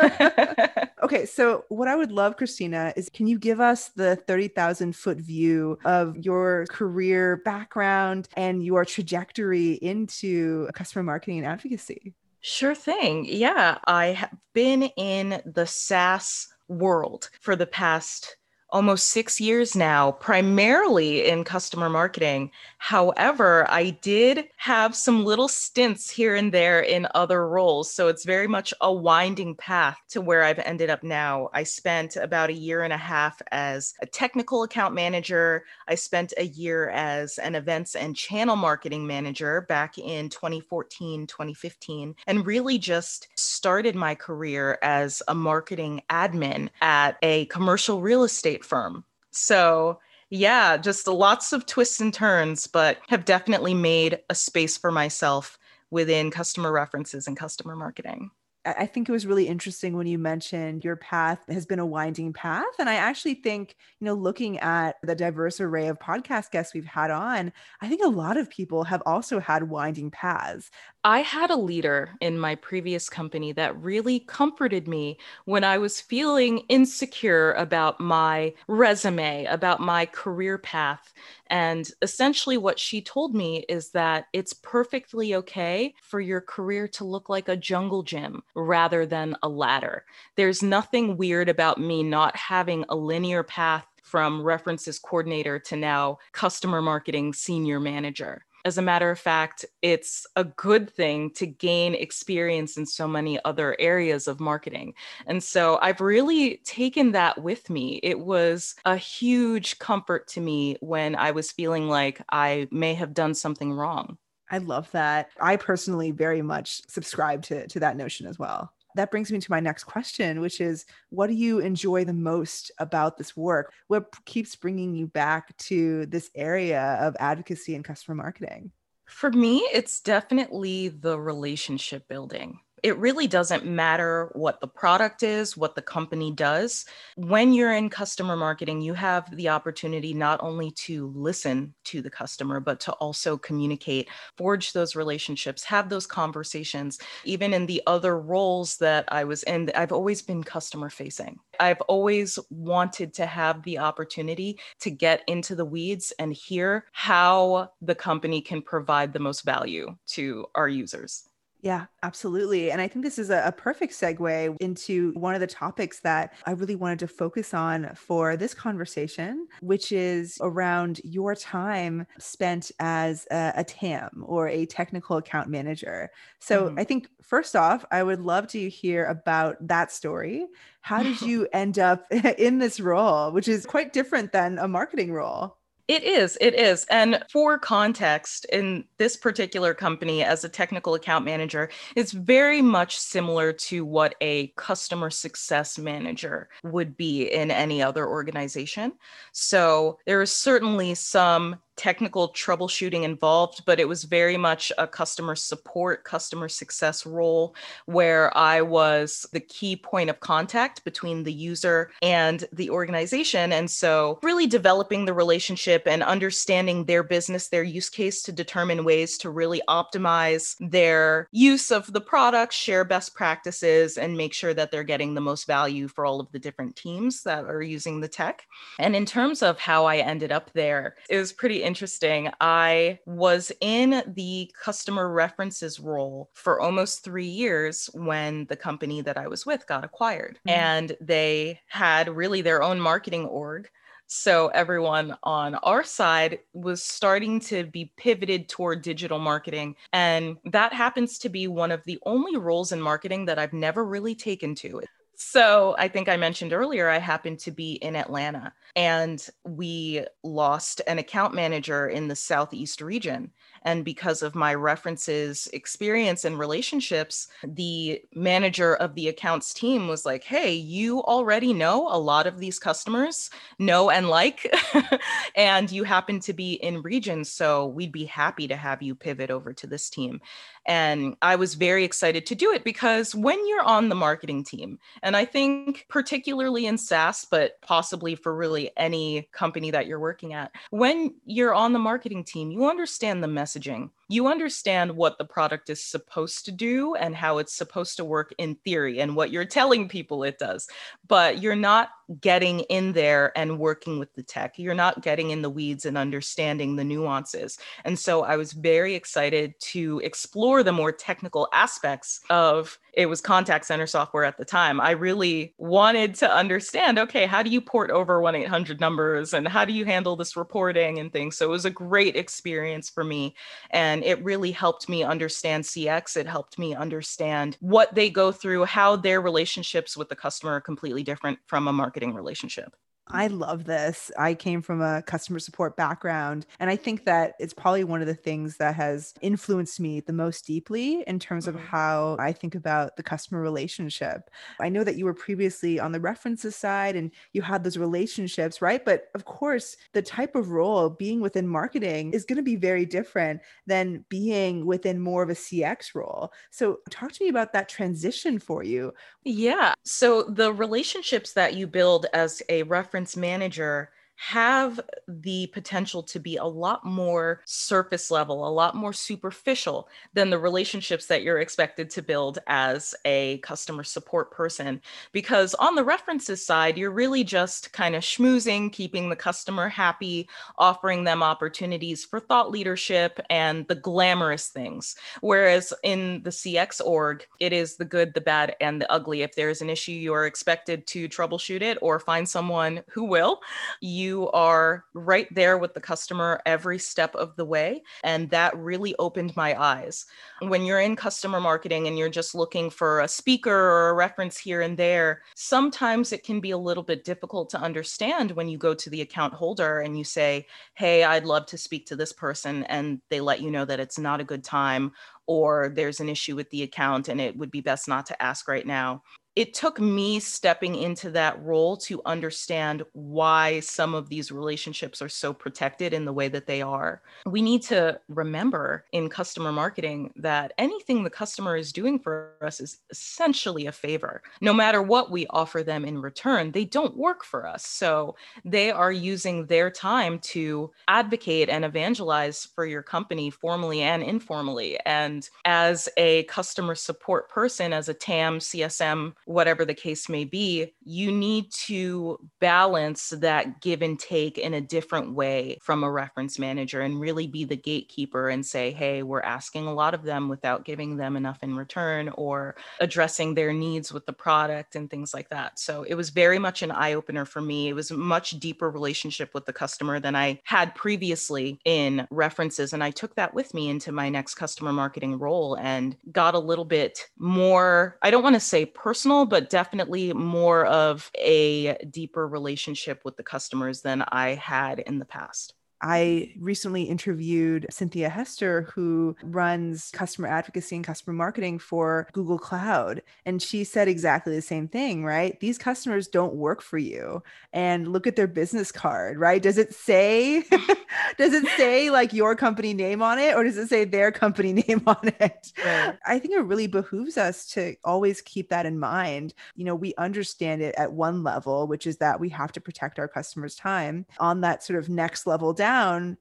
okay, 1.02 1.26
so 1.26 1.64
what 1.68 1.88
I 1.88 1.96
would 1.96 2.12
love, 2.12 2.36
Christina, 2.36 2.92
is 2.96 3.08
can 3.08 3.26
you 3.26 3.38
give 3.38 3.60
us 3.60 3.90
the 3.90 4.16
30,000 4.16 4.94
foot 4.94 5.18
view 5.18 5.78
of 5.84 6.16
your 6.16 6.66
career 6.70 7.38
background 7.44 8.28
and 8.36 8.62
your 8.62 8.84
trajectory 8.84 9.72
into 9.74 10.68
customer 10.74 11.02
marketing 11.02 11.38
and 11.38 11.46
advocacy? 11.46 12.14
Sure 12.42 12.74
thing. 12.74 13.26
Yeah, 13.26 13.78
I 13.84 14.06
have 14.06 14.34
been 14.54 14.84
in 14.96 15.42
the 15.44 15.66
SaaS 15.66 16.48
world 16.70 17.28
for 17.40 17.56
the 17.56 17.66
past 17.66 18.36
almost 18.72 19.08
six 19.08 19.40
years 19.40 19.74
now, 19.74 20.12
primarily 20.12 21.26
in 21.28 21.44
customer 21.44 21.88
marketing. 21.88 22.50
However, 22.78 23.66
I 23.70 23.90
did 23.90 24.48
have 24.56 24.96
some 24.96 25.24
little 25.24 25.48
stints 25.48 26.08
here 26.08 26.34
and 26.34 26.52
there 26.52 26.80
in 26.80 27.06
other 27.14 27.46
roles. 27.46 27.92
So 27.92 28.08
it's 28.08 28.24
very 28.24 28.46
much 28.46 28.72
a 28.80 28.92
winding 28.92 29.54
path 29.56 29.98
to 30.10 30.20
where 30.20 30.44
I've 30.44 30.58
ended 30.60 30.90
up 30.90 31.02
now. 31.02 31.50
I 31.52 31.64
spent 31.64 32.16
about 32.16 32.50
a 32.50 32.54
year 32.54 32.82
and 32.82 32.92
a 32.92 32.96
half 32.96 33.40
as 33.50 33.94
a 34.00 34.06
technical 34.06 34.62
account 34.62 34.94
manager. 34.94 35.64
I 35.88 35.94
spent 35.94 36.32
a 36.36 36.46
year 36.46 36.90
as 36.90 37.38
an 37.38 37.54
events 37.54 37.96
and 37.96 38.16
channel 38.16 38.56
marketing 38.56 39.06
manager 39.06 39.62
back 39.62 39.98
in 39.98 40.28
2014, 40.28 41.26
2015, 41.26 42.14
and 42.26 42.46
really 42.46 42.78
just 42.78 43.28
started 43.34 43.94
my 43.94 44.14
career 44.14 44.78
as 44.82 45.22
a 45.28 45.34
marketing 45.34 46.02
admin 46.10 46.68
at 46.80 47.16
a 47.22 47.46
commercial 47.46 48.00
real 48.00 48.24
estate 48.24 48.59
firm. 48.64 49.04
So 49.30 50.00
yeah, 50.30 50.76
just 50.76 51.06
lots 51.06 51.52
of 51.52 51.66
twists 51.66 52.00
and 52.00 52.14
turns, 52.14 52.66
but 52.66 52.98
have 53.08 53.24
definitely 53.24 53.74
made 53.74 54.20
a 54.30 54.34
space 54.34 54.76
for 54.76 54.92
myself 54.92 55.58
within 55.90 56.30
customer 56.30 56.70
references 56.70 57.26
and 57.26 57.36
customer 57.36 57.74
marketing. 57.74 58.30
I 58.66 58.84
think 58.84 59.08
it 59.08 59.12
was 59.12 59.26
really 59.26 59.48
interesting 59.48 59.96
when 59.96 60.06
you 60.06 60.18
mentioned 60.18 60.84
your 60.84 60.96
path 60.96 61.42
has 61.48 61.64
been 61.64 61.78
a 61.78 61.86
winding 61.86 62.34
path. 62.34 62.66
And 62.78 62.90
I 62.90 62.94
actually 62.96 63.34
think, 63.34 63.74
you 63.98 64.04
know, 64.04 64.12
looking 64.12 64.58
at 64.58 64.96
the 65.02 65.14
diverse 65.14 65.60
array 65.60 65.88
of 65.88 65.98
podcast 65.98 66.50
guests 66.50 66.74
we've 66.74 66.84
had 66.84 67.10
on, 67.10 67.54
I 67.80 67.88
think 67.88 68.04
a 68.04 68.08
lot 68.08 68.36
of 68.36 68.50
people 68.50 68.84
have 68.84 69.02
also 69.06 69.40
had 69.40 69.70
winding 69.70 70.10
paths. 70.10 70.70
I 71.04 71.20
had 71.20 71.50
a 71.50 71.56
leader 71.56 72.10
in 72.20 72.38
my 72.38 72.54
previous 72.54 73.08
company 73.08 73.52
that 73.52 73.80
really 73.80 74.20
comforted 74.20 74.86
me 74.86 75.16
when 75.46 75.64
I 75.64 75.78
was 75.78 76.02
feeling 76.02 76.58
insecure 76.68 77.52
about 77.52 77.98
my 77.98 78.52
resume, 78.68 79.46
about 79.46 79.80
my 79.80 80.04
career 80.04 80.58
path. 80.58 81.14
And 81.50 81.90
essentially, 82.00 82.56
what 82.56 82.78
she 82.78 83.02
told 83.02 83.34
me 83.34 83.64
is 83.68 83.90
that 83.90 84.26
it's 84.32 84.52
perfectly 84.52 85.34
okay 85.34 85.94
for 86.00 86.20
your 86.20 86.40
career 86.40 86.86
to 86.88 87.04
look 87.04 87.28
like 87.28 87.48
a 87.48 87.56
jungle 87.56 88.04
gym 88.04 88.42
rather 88.54 89.04
than 89.04 89.36
a 89.42 89.48
ladder. 89.48 90.04
There's 90.36 90.62
nothing 90.62 91.16
weird 91.16 91.48
about 91.48 91.78
me 91.78 92.04
not 92.04 92.36
having 92.36 92.84
a 92.88 92.94
linear 92.94 93.42
path 93.42 93.86
from 94.02 94.42
references 94.42 94.98
coordinator 94.98 95.58
to 95.58 95.76
now 95.76 96.18
customer 96.32 96.80
marketing 96.80 97.32
senior 97.32 97.80
manager. 97.80 98.44
As 98.64 98.76
a 98.76 98.82
matter 98.82 99.10
of 99.10 99.18
fact, 99.18 99.64
it's 99.80 100.26
a 100.36 100.44
good 100.44 100.90
thing 100.90 101.30
to 101.32 101.46
gain 101.46 101.94
experience 101.94 102.76
in 102.76 102.84
so 102.84 103.08
many 103.08 103.42
other 103.44 103.74
areas 103.78 104.28
of 104.28 104.38
marketing. 104.38 104.94
And 105.26 105.42
so 105.42 105.78
I've 105.80 106.00
really 106.00 106.58
taken 106.58 107.12
that 107.12 107.42
with 107.42 107.70
me. 107.70 108.00
It 108.02 108.20
was 108.20 108.74
a 108.84 108.96
huge 108.96 109.78
comfort 109.78 110.28
to 110.28 110.40
me 110.40 110.76
when 110.80 111.16
I 111.16 111.30
was 111.30 111.52
feeling 111.52 111.88
like 111.88 112.20
I 112.30 112.68
may 112.70 112.94
have 112.94 113.14
done 113.14 113.34
something 113.34 113.72
wrong. 113.72 114.18
I 114.50 114.58
love 114.58 114.90
that. 114.90 115.30
I 115.40 115.56
personally 115.56 116.10
very 116.10 116.42
much 116.42 116.82
subscribe 116.88 117.42
to, 117.44 117.66
to 117.68 117.80
that 117.80 117.96
notion 117.96 118.26
as 118.26 118.38
well 118.38 118.72
that 118.96 119.10
brings 119.10 119.30
me 119.30 119.38
to 119.38 119.50
my 119.50 119.60
next 119.60 119.84
question, 119.84 120.40
which 120.40 120.60
is 120.60 120.86
what 121.10 121.28
do 121.28 121.34
you 121.34 121.60
enjoy 121.60 122.04
the 122.04 122.12
most 122.12 122.70
about 122.78 123.16
this 123.16 123.36
work? 123.36 123.72
What 123.88 124.06
keeps 124.24 124.56
bringing 124.56 124.94
you 124.94 125.06
back 125.06 125.56
to 125.58 126.06
this 126.06 126.30
area 126.34 126.98
of 127.00 127.16
advocacy 127.18 127.74
and 127.74 127.84
customer 127.84 128.14
marketing? 128.14 128.72
For 129.06 129.30
me, 129.30 129.58
it's 129.72 130.00
definitely 130.00 130.88
the 130.88 131.18
relationship 131.18 132.06
building 132.06 132.60
it 132.82 132.96
really 132.98 133.26
doesn't 133.26 133.64
matter 133.64 134.30
what 134.34 134.60
the 134.60 134.66
product 134.66 135.22
is, 135.22 135.56
what 135.56 135.74
the 135.74 135.82
company 135.82 136.32
does. 136.32 136.84
When 137.16 137.52
you're 137.52 137.74
in 137.74 137.90
customer 137.90 138.36
marketing, 138.36 138.80
you 138.80 138.94
have 138.94 139.34
the 139.36 139.48
opportunity 139.48 140.14
not 140.14 140.40
only 140.42 140.70
to 140.72 141.12
listen 141.14 141.74
to 141.84 142.02
the 142.02 142.10
customer, 142.10 142.60
but 142.60 142.80
to 142.80 142.92
also 142.94 143.36
communicate, 143.36 144.08
forge 144.36 144.72
those 144.72 144.96
relationships, 144.96 145.64
have 145.64 145.88
those 145.88 146.06
conversations. 146.06 146.98
Even 147.24 147.54
in 147.54 147.66
the 147.66 147.82
other 147.86 148.18
roles 148.18 148.76
that 148.78 149.04
I 149.08 149.24
was 149.24 149.42
in, 149.44 149.70
I've 149.74 149.92
always 149.92 150.22
been 150.22 150.42
customer 150.42 150.90
facing. 150.90 151.38
I've 151.58 151.80
always 151.82 152.38
wanted 152.50 153.12
to 153.14 153.26
have 153.26 153.62
the 153.62 153.78
opportunity 153.78 154.58
to 154.80 154.90
get 154.90 155.22
into 155.26 155.54
the 155.54 155.64
weeds 155.64 156.12
and 156.18 156.32
hear 156.32 156.86
how 156.92 157.70
the 157.82 157.94
company 157.94 158.40
can 158.40 158.62
provide 158.62 159.12
the 159.12 159.18
most 159.18 159.42
value 159.42 159.96
to 160.08 160.46
our 160.54 160.68
users. 160.68 161.29
Yeah, 161.62 161.86
absolutely. 162.02 162.70
And 162.70 162.80
I 162.80 162.88
think 162.88 163.04
this 163.04 163.18
is 163.18 163.28
a, 163.28 163.42
a, 163.44 163.52
perfect 163.52 163.92
segue 163.92 164.56
into 164.60 165.12
one 165.12 165.34
of 165.34 165.40
the 165.40 165.46
topics 165.46 166.00
that 166.00 166.32
I 166.46 166.52
really 166.52 166.74
wanted 166.74 167.00
to 167.00 167.08
focus 167.08 167.52
on 167.52 167.90
for 167.94 168.36
this 168.36 168.54
conversation, 168.54 169.46
which 169.60 169.92
is 169.92 170.38
around 170.40 171.00
your 171.04 171.34
time 171.34 172.06
spent 172.18 172.72
as 172.78 173.26
a, 173.30 173.52
a 173.56 173.64
TAM 173.64 174.24
or 174.26 174.48
a 174.48 174.64
technical 174.66 175.18
account 175.18 175.50
manager. 175.50 176.10
So 176.38 176.68
mm-hmm. 176.68 176.78
I 176.78 176.84
think, 176.84 177.08
first 177.22 177.54
off, 177.54 177.84
I 177.90 178.02
would 178.02 178.20
love 178.20 178.46
to 178.48 178.68
hear 178.70 179.04
about 179.04 179.56
that 179.68 179.92
story. 179.92 180.46
How 180.80 181.02
did 181.02 181.20
you 181.22 181.46
end 181.52 181.78
up 181.78 182.06
in 182.10 182.58
this 182.58 182.80
role, 182.80 183.32
which 183.32 183.48
is 183.48 183.66
quite 183.66 183.92
different 183.92 184.32
than 184.32 184.58
a 184.58 184.68
marketing 184.68 185.12
role? 185.12 185.58
It 185.90 186.04
is. 186.04 186.38
It 186.40 186.54
is. 186.54 186.86
And 186.88 187.20
for 187.32 187.58
context, 187.58 188.44
in 188.52 188.84
this 188.98 189.16
particular 189.16 189.74
company, 189.74 190.22
as 190.22 190.44
a 190.44 190.48
technical 190.48 190.94
account 190.94 191.24
manager, 191.24 191.68
it's 191.96 192.12
very 192.12 192.62
much 192.62 192.96
similar 192.96 193.52
to 193.52 193.84
what 193.84 194.14
a 194.20 194.52
customer 194.56 195.10
success 195.10 195.80
manager 195.80 196.48
would 196.62 196.96
be 196.96 197.24
in 197.24 197.50
any 197.50 197.82
other 197.82 198.06
organization. 198.06 198.92
So 199.32 199.98
there 200.06 200.22
is 200.22 200.32
certainly 200.32 200.94
some 200.94 201.56
technical 201.80 202.28
troubleshooting 202.34 203.04
involved, 203.04 203.62
but 203.64 203.80
it 203.80 203.88
was 203.88 204.04
very 204.04 204.36
much 204.36 204.70
a 204.76 204.86
customer 204.86 205.34
support, 205.34 206.04
customer 206.04 206.46
success 206.46 207.06
role 207.06 207.54
where 207.86 208.36
I 208.36 208.60
was 208.60 209.26
the 209.32 209.40
key 209.40 209.76
point 209.76 210.10
of 210.10 210.20
contact 210.20 210.84
between 210.84 211.24
the 211.24 211.32
user 211.32 211.90
and 212.02 212.44
the 212.52 212.68
organization. 212.68 213.50
And 213.50 213.70
so, 213.70 214.18
really 214.22 214.46
developing 214.46 215.06
the 215.06 215.14
relationship 215.14 215.84
and 215.86 216.02
understanding 216.02 216.84
their 216.84 217.02
business, 217.02 217.48
their 217.48 217.62
use 217.62 217.88
case 217.88 218.22
to 218.24 218.32
determine 218.32 218.84
ways 218.84 219.16
to 219.16 219.30
really 219.30 219.62
optimize 219.66 220.56
their 220.60 221.28
use 221.32 221.70
of 221.70 221.90
the 221.94 222.00
product, 222.02 222.52
share 222.52 222.84
best 222.84 223.14
practices, 223.14 223.96
and 223.96 224.18
make 224.18 224.34
sure 224.34 224.52
that 224.52 224.70
they're 224.70 224.82
getting 224.82 225.14
the 225.14 225.22
most 225.22 225.46
value 225.46 225.88
for 225.88 226.04
all 226.04 226.20
of 226.20 226.30
the 226.32 226.38
different 226.38 226.76
teams 226.76 227.22
that 227.22 227.46
are 227.46 227.62
using 227.62 228.00
the 228.00 228.08
tech. 228.08 228.44
And 228.78 228.94
in 228.94 229.06
terms 229.06 229.42
of 229.42 229.58
how 229.58 229.86
I 229.86 229.96
ended 229.96 230.30
up 230.30 230.52
there, 230.52 230.96
it 231.08 231.16
was 231.16 231.32
pretty 231.32 231.69
interesting. 231.70 232.28
I 232.40 232.98
was 233.06 233.52
in 233.60 234.02
the 234.16 234.50
customer 234.60 235.08
references 235.08 235.78
role 235.78 236.28
for 236.32 236.60
almost 236.60 237.04
three 237.04 237.28
years 237.28 237.88
when 237.94 238.46
the 238.46 238.56
company 238.56 239.02
that 239.02 239.16
I 239.16 239.28
was 239.28 239.46
with 239.46 239.68
got 239.68 239.84
acquired. 239.84 240.40
Mm-hmm. 240.40 240.50
And 240.50 240.96
they 241.00 241.60
had 241.68 242.08
really 242.08 242.42
their 242.42 242.60
own 242.60 242.80
marketing 242.80 243.24
org. 243.26 243.68
So 244.08 244.48
everyone 244.48 245.16
on 245.22 245.54
our 245.54 245.84
side 245.84 246.40
was 246.52 246.82
starting 246.82 247.38
to 247.42 247.62
be 247.66 247.92
pivoted 247.96 248.48
toward 248.48 248.82
digital 248.82 249.20
marketing. 249.20 249.76
And 249.92 250.38
that 250.46 250.72
happens 250.72 251.18
to 251.18 251.28
be 251.28 251.46
one 251.46 251.70
of 251.70 251.84
the 251.84 252.00
only 252.04 252.36
roles 252.36 252.72
in 252.72 252.80
marketing 252.80 253.26
that 253.26 253.38
I've 253.38 253.52
never 253.52 253.84
really 253.84 254.16
taken 254.16 254.56
to. 254.56 254.82
So 255.22 255.74
I 255.78 255.86
think 255.86 256.08
I 256.08 256.16
mentioned 256.16 256.54
earlier, 256.54 256.88
I 256.88 256.96
happened 256.96 257.40
to 257.40 257.50
be 257.50 257.72
in 257.74 257.94
Atlanta 257.94 258.54
and 258.74 259.24
we 259.44 260.06
lost 260.22 260.80
an 260.86 260.98
account 260.98 261.34
manager 261.34 261.88
in 261.88 262.08
the 262.08 262.16
Southeast 262.16 262.80
region. 262.80 263.30
And 263.62 263.84
because 263.84 264.22
of 264.22 264.34
my 264.34 264.54
references, 264.54 265.46
experience, 265.52 266.24
and 266.24 266.38
relationships, 266.38 267.28
the 267.46 268.00
manager 268.14 268.76
of 268.76 268.94
the 268.94 269.08
accounts 269.08 269.52
team 269.52 269.88
was 269.88 270.06
like, 270.06 270.24
Hey, 270.24 270.54
you 270.54 271.02
already 271.02 271.52
know 271.52 271.88
a 271.88 271.98
lot 271.98 272.26
of 272.26 272.38
these 272.38 272.58
customers, 272.58 273.28
know 273.58 273.90
and 273.90 274.08
like, 274.08 274.50
and 275.36 275.70
you 275.70 275.84
happen 275.84 276.20
to 276.20 276.32
be 276.32 276.54
in 276.54 276.80
region. 276.80 277.26
So 277.26 277.66
we'd 277.66 277.92
be 277.92 278.06
happy 278.06 278.48
to 278.48 278.56
have 278.56 278.80
you 278.80 278.94
pivot 278.94 279.30
over 279.30 279.52
to 279.52 279.66
this 279.66 279.90
team. 279.90 280.22
And 280.70 281.16
I 281.20 281.34
was 281.34 281.54
very 281.54 281.82
excited 281.82 282.26
to 282.26 282.36
do 282.36 282.52
it 282.52 282.62
because 282.62 283.12
when 283.12 283.44
you're 283.48 283.64
on 283.64 283.88
the 283.88 283.96
marketing 283.96 284.44
team, 284.44 284.78
and 285.02 285.16
I 285.16 285.24
think 285.24 285.84
particularly 285.88 286.64
in 286.66 286.78
SaaS, 286.78 287.26
but 287.28 287.60
possibly 287.60 288.14
for 288.14 288.32
really 288.32 288.70
any 288.76 289.28
company 289.32 289.72
that 289.72 289.88
you're 289.88 289.98
working 289.98 290.32
at, 290.32 290.52
when 290.70 291.12
you're 291.24 291.54
on 291.54 291.72
the 291.72 291.80
marketing 291.80 292.22
team, 292.22 292.52
you 292.52 292.70
understand 292.70 293.20
the 293.20 293.26
messaging 293.26 293.90
you 294.10 294.26
understand 294.26 294.96
what 294.96 295.18
the 295.18 295.24
product 295.24 295.70
is 295.70 295.80
supposed 295.80 296.44
to 296.44 296.50
do 296.50 296.96
and 296.96 297.14
how 297.14 297.38
it's 297.38 297.54
supposed 297.54 297.96
to 297.96 298.04
work 298.04 298.34
in 298.38 298.56
theory 298.56 299.00
and 299.00 299.14
what 299.14 299.30
you're 299.30 299.44
telling 299.44 299.88
people 299.88 300.24
it 300.24 300.36
does. 300.36 300.66
But 301.06 301.40
you're 301.40 301.54
not 301.54 301.90
getting 302.20 302.60
in 302.60 302.92
there 302.92 303.32
and 303.38 303.60
working 303.60 304.00
with 304.00 304.12
the 304.14 304.24
tech. 304.24 304.58
You're 304.58 304.74
not 304.74 305.02
getting 305.02 305.30
in 305.30 305.42
the 305.42 305.50
weeds 305.50 305.86
and 305.86 305.96
understanding 305.96 306.74
the 306.74 306.82
nuances. 306.82 307.56
And 307.84 307.96
so 307.96 308.24
I 308.24 308.36
was 308.36 308.52
very 308.52 308.96
excited 308.96 309.54
to 309.60 310.00
explore 310.00 310.64
the 310.64 310.72
more 310.72 310.90
technical 310.90 311.46
aspects 311.52 312.20
of 312.30 312.80
it 312.92 313.06
was 313.06 313.20
contact 313.20 313.66
center 313.66 313.86
software 313.86 314.24
at 314.24 314.36
the 314.36 314.44
time. 314.44 314.80
I 314.80 314.92
really 314.92 315.54
wanted 315.58 316.14
to 316.16 316.30
understand 316.30 316.98
okay, 316.98 317.26
how 317.26 317.42
do 317.42 317.50
you 317.50 317.60
port 317.60 317.90
over 317.90 318.20
1 318.20 318.34
800 318.34 318.80
numbers 318.80 319.34
and 319.34 319.46
how 319.46 319.64
do 319.64 319.72
you 319.72 319.84
handle 319.84 320.16
this 320.16 320.36
reporting 320.36 320.98
and 320.98 321.12
things? 321.12 321.36
So 321.36 321.46
it 321.46 321.50
was 321.50 321.64
a 321.64 321.70
great 321.70 322.16
experience 322.16 322.88
for 322.88 323.04
me. 323.04 323.34
And 323.70 324.02
it 324.04 324.22
really 324.24 324.52
helped 324.52 324.88
me 324.88 325.02
understand 325.02 325.64
CX. 325.64 326.16
It 326.16 326.26
helped 326.26 326.58
me 326.58 326.74
understand 326.74 327.56
what 327.60 327.94
they 327.94 328.10
go 328.10 328.32
through, 328.32 328.64
how 328.64 328.96
their 328.96 329.20
relationships 329.20 329.96
with 329.96 330.08
the 330.08 330.16
customer 330.16 330.52
are 330.52 330.60
completely 330.60 331.02
different 331.02 331.38
from 331.46 331.68
a 331.68 331.72
marketing 331.72 332.14
relationship. 332.14 332.74
I 333.12 333.26
love 333.26 333.64
this. 333.64 334.10
I 334.18 334.34
came 334.34 334.62
from 334.62 334.80
a 334.80 335.02
customer 335.02 335.38
support 335.38 335.76
background, 335.76 336.46
and 336.58 336.70
I 336.70 336.76
think 336.76 337.04
that 337.04 337.34
it's 337.38 337.54
probably 337.54 337.84
one 337.84 338.00
of 338.00 338.06
the 338.06 338.14
things 338.14 338.56
that 338.58 338.74
has 338.76 339.14
influenced 339.20 339.80
me 339.80 340.00
the 340.00 340.12
most 340.12 340.46
deeply 340.46 341.02
in 341.06 341.18
terms 341.18 341.46
of 341.46 341.54
mm-hmm. 341.54 341.66
how 341.66 342.16
I 342.18 342.32
think 342.32 342.54
about 342.54 342.96
the 342.96 343.02
customer 343.02 343.40
relationship. 343.40 344.30
I 344.60 344.68
know 344.68 344.84
that 344.84 344.96
you 344.96 345.04
were 345.04 345.14
previously 345.14 345.80
on 345.80 345.92
the 345.92 346.00
references 346.00 346.56
side 346.56 346.96
and 346.96 347.10
you 347.32 347.42
had 347.42 347.64
those 347.64 347.76
relationships, 347.76 348.62
right? 348.62 348.84
But 348.84 349.08
of 349.14 349.24
course, 349.24 349.76
the 349.92 350.02
type 350.02 350.34
of 350.34 350.50
role 350.50 350.90
being 350.90 351.20
within 351.20 351.46
marketing 351.46 352.12
is 352.12 352.24
going 352.24 352.36
to 352.36 352.42
be 352.42 352.56
very 352.56 352.86
different 352.86 353.40
than 353.66 354.04
being 354.08 354.66
within 354.66 355.00
more 355.00 355.22
of 355.22 355.30
a 355.30 355.34
CX 355.34 355.94
role. 355.94 356.32
So, 356.50 356.80
talk 356.90 357.12
to 357.12 357.24
me 357.24 357.30
about 357.30 357.52
that 357.52 357.68
transition 357.68 358.38
for 358.38 358.62
you. 358.62 358.92
Yeah. 359.24 359.74
So, 359.84 360.22
the 360.22 360.52
relationships 360.52 361.32
that 361.32 361.54
you 361.54 361.66
build 361.66 362.06
as 362.12 362.42
a 362.48 362.62
reference 362.64 362.99
conference 363.00 363.16
manager 363.16 363.88
have 364.22 364.78
the 365.08 365.46
potential 365.46 366.02
to 366.02 366.20
be 366.20 366.36
a 366.36 366.44
lot 366.44 366.84
more 366.84 367.40
surface 367.46 368.10
level, 368.10 368.46
a 368.46 368.52
lot 368.52 368.76
more 368.76 368.92
superficial 368.92 369.88
than 370.12 370.28
the 370.28 370.38
relationships 370.38 371.06
that 371.06 371.22
you're 371.22 371.40
expected 371.40 371.88
to 371.88 372.02
build 372.02 372.38
as 372.46 372.94
a 373.06 373.38
customer 373.38 373.82
support 373.82 374.30
person. 374.30 374.78
Because 375.12 375.54
on 375.54 375.74
the 375.74 375.82
references 375.82 376.44
side, 376.44 376.76
you're 376.76 376.90
really 376.90 377.24
just 377.24 377.72
kind 377.72 377.94
of 377.96 378.02
schmoozing, 378.02 378.70
keeping 378.70 379.08
the 379.08 379.16
customer 379.16 379.70
happy, 379.70 380.28
offering 380.58 381.02
them 381.02 381.22
opportunities 381.22 382.04
for 382.04 382.20
thought 382.20 382.50
leadership 382.50 383.20
and 383.30 383.66
the 383.68 383.74
glamorous 383.74 384.48
things. 384.48 384.96
Whereas 385.22 385.72
in 385.82 386.22
the 386.24 386.30
CX 386.30 386.82
org, 386.84 387.26
it 387.40 387.54
is 387.54 387.78
the 387.78 387.86
good, 387.86 388.12
the 388.12 388.20
bad, 388.20 388.54
and 388.60 388.82
the 388.82 388.92
ugly. 388.92 389.22
If 389.22 389.34
there's 389.34 389.62
an 389.62 389.70
issue, 389.70 389.92
you 389.92 390.12
are 390.12 390.26
expected 390.26 390.86
to 390.88 391.08
troubleshoot 391.08 391.62
it 391.62 391.78
or 391.80 391.98
find 391.98 392.28
someone 392.28 392.82
who 392.90 393.04
will. 393.04 393.40
You 393.80 394.09
you 394.10 394.28
are 394.30 394.84
right 394.94 395.32
there 395.34 395.56
with 395.56 395.74
the 395.74 395.80
customer 395.80 396.40
every 396.44 396.78
step 396.78 397.14
of 397.14 397.36
the 397.36 397.44
way. 397.44 397.82
And 398.02 398.28
that 398.30 398.56
really 398.56 398.94
opened 398.98 399.36
my 399.36 399.60
eyes. 399.60 400.06
When 400.40 400.64
you're 400.64 400.80
in 400.80 400.96
customer 400.96 401.40
marketing 401.40 401.86
and 401.86 401.96
you're 401.96 402.08
just 402.08 402.34
looking 402.34 402.70
for 402.70 403.00
a 403.00 403.08
speaker 403.08 403.54
or 403.54 403.90
a 403.90 403.94
reference 403.94 404.36
here 404.36 404.62
and 404.62 404.76
there, 404.76 405.22
sometimes 405.36 406.12
it 406.12 406.24
can 406.24 406.40
be 406.40 406.50
a 406.50 406.58
little 406.58 406.82
bit 406.82 407.04
difficult 407.04 407.50
to 407.50 407.60
understand 407.60 408.32
when 408.32 408.48
you 408.48 408.58
go 408.58 408.74
to 408.74 408.90
the 408.90 409.02
account 409.02 409.34
holder 409.34 409.80
and 409.80 409.96
you 409.96 410.04
say, 410.04 410.46
Hey, 410.74 411.04
I'd 411.04 411.24
love 411.24 411.46
to 411.46 411.58
speak 411.58 411.86
to 411.86 411.96
this 411.96 412.12
person. 412.12 412.64
And 412.64 413.00
they 413.10 413.20
let 413.20 413.40
you 413.40 413.50
know 413.50 413.64
that 413.64 413.80
it's 413.80 413.98
not 413.98 414.20
a 414.20 414.24
good 414.24 414.42
time 414.42 414.92
or 415.26 415.72
there's 415.76 416.00
an 416.00 416.08
issue 416.08 416.34
with 416.34 416.50
the 416.50 416.62
account 416.62 417.08
and 417.08 417.20
it 417.20 417.36
would 417.36 417.52
be 417.52 417.60
best 417.60 417.86
not 417.86 418.04
to 418.06 418.20
ask 418.20 418.48
right 418.48 418.66
now 418.66 419.00
it 419.36 419.54
took 419.54 419.78
me 419.78 420.18
stepping 420.18 420.74
into 420.74 421.10
that 421.10 421.40
role 421.42 421.76
to 421.76 422.02
understand 422.04 422.82
why 422.92 423.60
some 423.60 423.94
of 423.94 424.08
these 424.08 424.32
relationships 424.32 425.00
are 425.00 425.08
so 425.08 425.32
protected 425.32 425.92
in 425.92 426.04
the 426.04 426.12
way 426.12 426.28
that 426.28 426.46
they 426.46 426.60
are. 426.62 427.00
We 427.24 427.40
need 427.40 427.62
to 427.62 428.00
remember 428.08 428.84
in 428.92 429.08
customer 429.08 429.52
marketing 429.52 430.12
that 430.16 430.52
anything 430.58 431.04
the 431.04 431.10
customer 431.10 431.56
is 431.56 431.72
doing 431.72 431.98
for 432.00 432.32
us 432.42 432.60
is 432.60 432.78
essentially 432.90 433.66
a 433.66 433.72
favor. 433.72 434.22
No 434.40 434.52
matter 434.52 434.82
what 434.82 435.10
we 435.10 435.26
offer 435.30 435.62
them 435.62 435.84
in 435.84 436.02
return, 436.02 436.50
they 436.50 436.64
don't 436.64 436.96
work 436.96 437.24
for 437.24 437.46
us. 437.46 437.64
So 437.64 438.16
they 438.44 438.70
are 438.70 438.92
using 438.92 439.46
their 439.46 439.70
time 439.70 440.18
to 440.18 440.70
advocate 440.88 441.48
and 441.48 441.64
evangelize 441.64 442.46
for 442.54 442.66
your 442.66 442.82
company 442.82 443.30
formally 443.30 443.82
and 443.82 444.02
informally. 444.02 444.78
And 444.84 445.28
as 445.44 445.88
a 445.96 446.24
customer 446.24 446.74
support 446.74 447.28
person, 447.28 447.72
as 447.72 447.88
a 447.88 447.94
TAM, 447.94 448.38
CSM, 448.38 449.14
whatever 449.30 449.64
the 449.64 449.74
case 449.74 450.08
may 450.08 450.24
be, 450.24 450.74
you 450.84 451.12
need 451.12 451.50
to 451.52 452.18
balance 452.40 453.10
that 453.10 453.60
give 453.60 453.80
and 453.80 453.98
take 453.98 454.38
in 454.38 454.54
a 454.54 454.60
different 454.60 455.14
way 455.14 455.56
from 455.62 455.84
a 455.84 455.90
reference 455.90 456.38
manager 456.38 456.80
and 456.80 457.00
really 457.00 457.28
be 457.28 457.44
the 457.44 457.56
gatekeeper 457.56 458.28
and 458.28 458.44
say, 458.44 458.72
hey, 458.72 459.02
we're 459.04 459.20
asking 459.20 459.66
a 459.66 459.72
lot 459.72 459.94
of 459.94 460.02
them 460.02 460.28
without 460.28 460.64
giving 460.64 460.96
them 460.96 461.16
enough 461.16 461.38
in 461.42 461.56
return 461.56 462.08
or 462.14 462.56
addressing 462.80 463.34
their 463.34 463.52
needs 463.52 463.92
with 463.92 464.04
the 464.04 464.12
product 464.12 464.74
and 464.74 464.90
things 464.90 465.14
like 465.14 465.28
that. 465.28 465.58
So 465.58 465.84
it 465.84 465.94
was 465.94 466.10
very 466.10 466.38
much 466.38 466.62
an 466.62 466.72
eye 466.72 466.94
opener 466.94 467.24
for 467.24 467.40
me. 467.40 467.68
It 467.68 467.74
was 467.74 467.92
a 467.92 467.96
much 467.96 468.32
deeper 468.40 468.68
relationship 468.68 469.32
with 469.32 469.46
the 469.46 469.52
customer 469.52 470.00
than 470.00 470.16
I 470.16 470.40
had 470.42 470.74
previously 470.74 471.60
in 471.64 472.06
references. 472.10 472.72
And 472.72 472.82
I 472.82 472.90
took 472.90 473.14
that 473.14 473.32
with 473.32 473.54
me 473.54 473.70
into 473.70 473.92
my 473.92 474.08
next 474.08 474.34
customer 474.34 474.72
marketing 474.72 475.18
role 475.18 475.56
and 475.56 475.96
got 476.10 476.34
a 476.34 476.38
little 476.40 476.64
bit 476.64 477.08
more, 477.16 477.96
I 478.02 478.10
don't 478.10 478.24
want 478.24 478.34
to 478.34 478.40
say 478.40 478.66
personal 478.66 479.19
personal, 479.20 479.40
but 479.40 479.50
definitely 479.50 480.12
more 480.12 480.66
of 480.66 481.10
a 481.16 481.76
deeper 481.90 482.26
relationship 482.26 483.02
with 483.04 483.16
the 483.16 483.22
customers 483.22 483.82
than 483.82 484.02
I 484.02 484.30
had 484.34 484.80
in 484.80 484.98
the 484.98 485.04
past. 485.04 485.54
I 485.82 486.32
recently 486.38 486.84
interviewed 486.84 487.66
Cynthia 487.70 488.08
Hester, 488.08 488.68
who 488.74 489.16
runs 489.22 489.90
customer 489.92 490.28
advocacy 490.28 490.76
and 490.76 490.84
customer 490.84 491.14
marketing 491.14 491.58
for 491.58 492.08
Google 492.12 492.38
Cloud. 492.38 493.02
And 493.24 493.40
she 493.40 493.64
said 493.64 493.88
exactly 493.88 494.34
the 494.34 494.42
same 494.42 494.68
thing, 494.68 495.04
right? 495.04 495.38
These 495.40 495.58
customers 495.58 496.08
don't 496.08 496.34
work 496.34 496.62
for 496.62 496.78
you. 496.78 497.22
And 497.52 497.88
look 497.88 498.06
at 498.06 498.16
their 498.16 498.26
business 498.26 498.72
card, 498.72 499.18
right? 499.18 499.42
Does 499.42 499.58
it 499.58 499.74
say, 499.74 500.44
does 501.18 501.32
it 501.32 501.46
say 501.56 501.90
like 501.90 502.12
your 502.12 502.34
company 502.36 502.74
name 502.74 503.02
on 503.02 503.18
it 503.18 503.34
or 503.34 503.44
does 503.44 503.56
it 503.56 503.68
say 503.68 503.84
their 503.84 504.12
company 504.12 504.52
name 504.68 504.82
on 504.86 505.12
it? 505.20 505.52
Right. 505.64 505.96
I 506.06 506.18
think 506.18 506.34
it 506.34 506.40
really 506.40 506.66
behooves 506.66 507.16
us 507.16 507.46
to 507.52 507.74
always 507.84 508.20
keep 508.20 508.50
that 508.50 508.66
in 508.66 508.78
mind. 508.78 509.34
You 509.56 509.64
know, 509.64 509.74
we 509.74 509.94
understand 509.96 510.62
it 510.62 510.74
at 510.76 510.92
one 510.92 511.22
level, 511.22 511.66
which 511.66 511.86
is 511.86 511.98
that 511.98 512.20
we 512.20 512.28
have 512.30 512.52
to 512.52 512.60
protect 512.60 512.98
our 512.98 513.08
customers' 513.08 513.56
time. 513.56 514.06
On 514.18 514.40
that 514.42 514.62
sort 514.62 514.78
of 514.78 514.88
next 514.88 515.26
level 515.26 515.52
down, 515.52 515.69